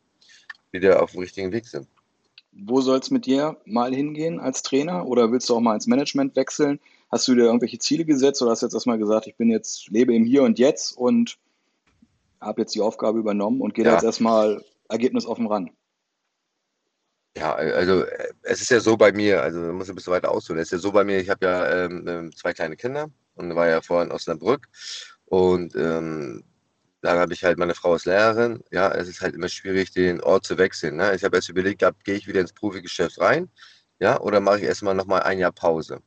[0.71, 1.87] wieder auf dem richtigen Weg sind.
[2.65, 5.87] Wo soll es mit dir mal hingehen als Trainer oder willst du auch mal ins
[5.87, 6.79] Management wechseln?
[7.11, 9.89] Hast du dir irgendwelche Ziele gesetzt oder hast du jetzt erstmal gesagt, ich bin jetzt,
[9.89, 11.37] lebe im Hier und Jetzt und
[12.41, 13.93] habe jetzt die Aufgabe übernommen und gehe ja.
[13.93, 15.69] jetzt erstmal ergebnisoffen ran?
[17.37, 20.31] Ja, also äh, es ist ja so bei mir, also man muss ein bisschen weiter
[20.31, 20.59] ausholen.
[20.59, 23.55] Es ist ja so bei mir, ich habe ja ähm, ähm, zwei kleine Kinder und
[23.55, 24.67] war ja vorhin in Osnabrück
[25.25, 26.43] und ähm,
[27.07, 28.63] dann habe ich halt meine Frau als Lehrerin.
[28.71, 30.97] Ja, es ist halt immer schwierig, den Ort zu wechseln.
[30.97, 31.15] Ne?
[31.15, 33.49] Ich habe erst überlegt gehabt, gehe ich wieder ins Profigeschäft rein,
[33.99, 36.01] ja, oder mache ich erstmal nochmal ein Jahr Pause.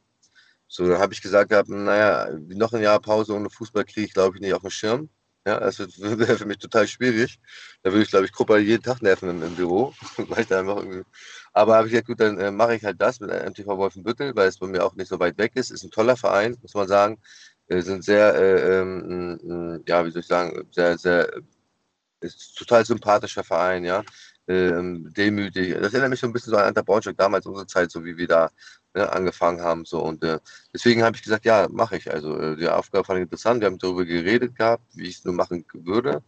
[0.69, 4.15] So, dann habe ich gesagt gehabt, naja, noch ein Jahr Pause ohne Fußball kriege ich,
[4.15, 5.11] glaube ich, nicht auf den Schirm.
[5.47, 7.41] Ja, das wäre für mich total schwierig.
[7.83, 9.95] Da würde ich, glaube ich, Kupper jeden Tag nerven im, im Büro.
[11.53, 14.49] Aber habe ich gesagt, gut, dann äh, mache ich halt das mit MTV Wolfenbüttel, weil
[14.49, 15.71] es bei mir auch nicht so weit weg ist.
[15.71, 17.19] Ist ein toller Verein, muss man sagen.
[17.71, 21.31] Äh, sind sehr, äh, ähm, ja, wie soll ich sagen, sehr, sehr,
[22.21, 24.03] ist total sympathischer Verein, ja.
[24.49, 25.75] Ähm, demütig.
[25.75, 28.17] Das erinnert mich so ein bisschen so an Anta Braunschweig, damals unsere Zeit, so wie
[28.17, 28.51] wir da
[28.95, 29.85] ne, angefangen haben.
[29.85, 30.03] So.
[30.03, 30.41] Und äh,
[30.75, 32.11] deswegen habe ich gesagt, ja, mache ich.
[32.11, 33.61] Also äh, die Aufgabe fand ich interessant.
[33.61, 36.23] Wir haben darüber geredet gehabt, wie ich es nur machen würde.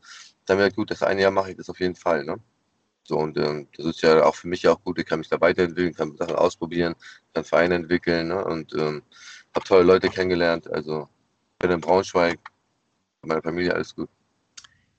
[0.47, 2.24] Dann wäre gut, das eine Jahr mache ich das auf jeden Fall.
[2.24, 2.36] Ne?
[3.05, 4.99] So, und ähm, das ist ja auch für mich auch gut.
[5.01, 6.95] Ich kann mich da weiterentwickeln, kann Sachen ausprobieren,
[7.34, 8.45] kann Vereine entwickeln ne?
[8.45, 9.03] und ähm,
[9.55, 10.70] habe tolle Leute kennengelernt.
[10.70, 11.09] Also
[11.62, 12.38] bin in Braunschweig,
[13.22, 14.10] meine Familie, alles gut.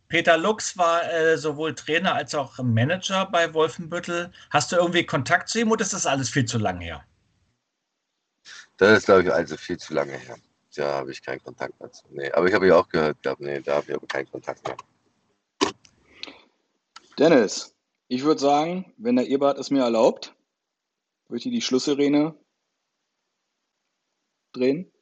[0.07, 4.32] Peter Lux war äh, sowohl Trainer als auch Manager bei Wolfenbüttel.
[4.49, 7.05] Hast du irgendwie Kontakt zu ihm oder ist das alles viel zu lange her?
[8.78, 10.38] Das ist, glaube ich, also viel zu lange her.
[10.76, 12.03] Da habe ich keinen Kontakt dazu.
[12.09, 14.66] Nee, aber ich habe ja auch gehört, glaub, nee, da habe ich aber keinen Kontakt
[14.68, 14.78] mehr.
[17.18, 17.76] Dennis,
[18.07, 20.36] ich würde sagen, wenn der Ebert es mir erlaubt,
[21.28, 22.36] würde ich die Schlusssirene
[24.51, 24.93] drehen.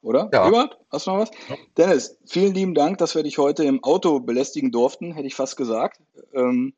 [0.00, 0.30] Oder?
[0.32, 0.46] Ja.
[0.46, 1.30] Ebert, hast du noch was?
[1.48, 1.56] Ja.
[1.76, 5.56] Dennis, vielen lieben Dank, dass wir dich heute im Auto belästigen durften, hätte ich fast
[5.56, 6.00] gesagt.
[6.32, 6.74] Ähm,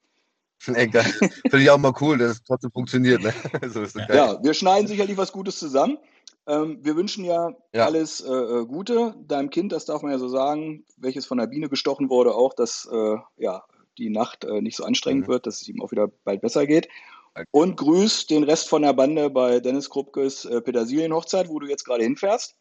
[0.74, 1.04] Egal.
[1.04, 3.22] Finde ich auch mal cool, dass es trotzdem funktioniert.
[3.22, 3.32] Ne?
[3.68, 5.98] so ja, wir schneiden sicherlich was Gutes zusammen.
[6.46, 7.86] Ähm, wir wünschen ja, ja.
[7.86, 9.14] alles äh, äh, Gute.
[9.26, 12.54] Deinem Kind, das darf man ja so sagen, welches von der Biene gestochen wurde, auch,
[12.54, 13.62] dass äh, ja,
[13.98, 15.32] die Nacht äh, nicht so anstrengend mhm.
[15.32, 16.88] wird, dass es ihm auch wieder bald besser geht.
[17.34, 17.44] Okay.
[17.52, 21.84] Und grüß den Rest von der Bande bei Dennis Krupkes äh, Petersilienhochzeit, wo du jetzt
[21.84, 22.56] gerade hinfährst.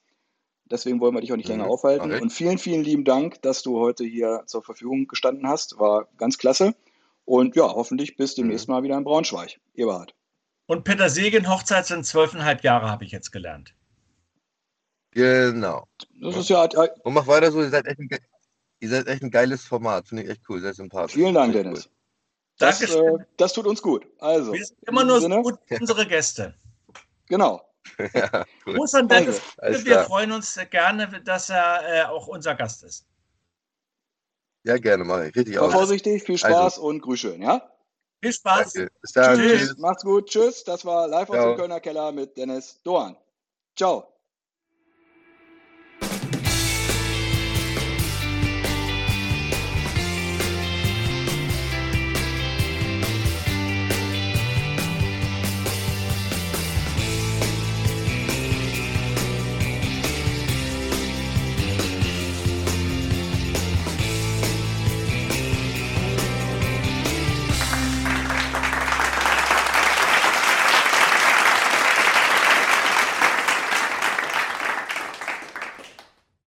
[0.72, 1.58] Deswegen wollen wir dich auch nicht mhm.
[1.58, 2.12] länger aufhalten.
[2.12, 2.22] Okay.
[2.22, 5.80] Und vielen, vielen lieben Dank, dass du heute hier zur Verfügung gestanden hast.
[5.80, 6.76] War ganz klasse.
[7.26, 8.76] Und ja, hoffentlich bis demnächst mhm.
[8.76, 9.60] mal wieder in Braunschweig.
[9.76, 10.16] Eberhard.
[10.68, 13.74] Und Petersilien-Hochzeit sind zwölfeinhalb Jahre, habe ich jetzt gelernt.
[15.12, 15.88] Genau.
[16.22, 16.64] Das ist ja.
[17.04, 18.10] Und mach weiter so, ihr seid echt ein,
[18.80, 20.08] ihr seid echt ein geiles Format.
[20.08, 21.16] Finde ich echt cool, sehr sympathisch.
[21.16, 21.86] Vielen Dank, Dennis.
[21.86, 21.92] Cool.
[22.60, 24.06] Das, äh, das tut uns gut.
[24.20, 26.54] Also, Wir sind immer nur so gut für unsere Gäste.
[27.28, 27.62] Genau.
[28.14, 28.76] ja, cool.
[28.76, 29.42] Gruß an Dennis.
[29.58, 33.06] Also, wir freuen uns gerne, dass er äh, auch unser Gast ist.
[34.64, 35.36] Ja, gerne, mache ich.
[35.36, 36.82] Richtig War vorsichtig, viel Spaß also.
[36.84, 37.72] und grüß schön, ja?
[38.22, 38.74] Viel Spaß.
[38.74, 38.92] Danke.
[39.02, 39.38] Bis dann.
[39.38, 39.60] Tschüss.
[39.60, 39.78] Tschüss.
[39.78, 40.30] Macht's gut.
[40.30, 40.64] Tschüss.
[40.64, 43.16] Das war live aus dem Kölner Keller mit Dennis Doan.
[43.76, 44.19] Ciao.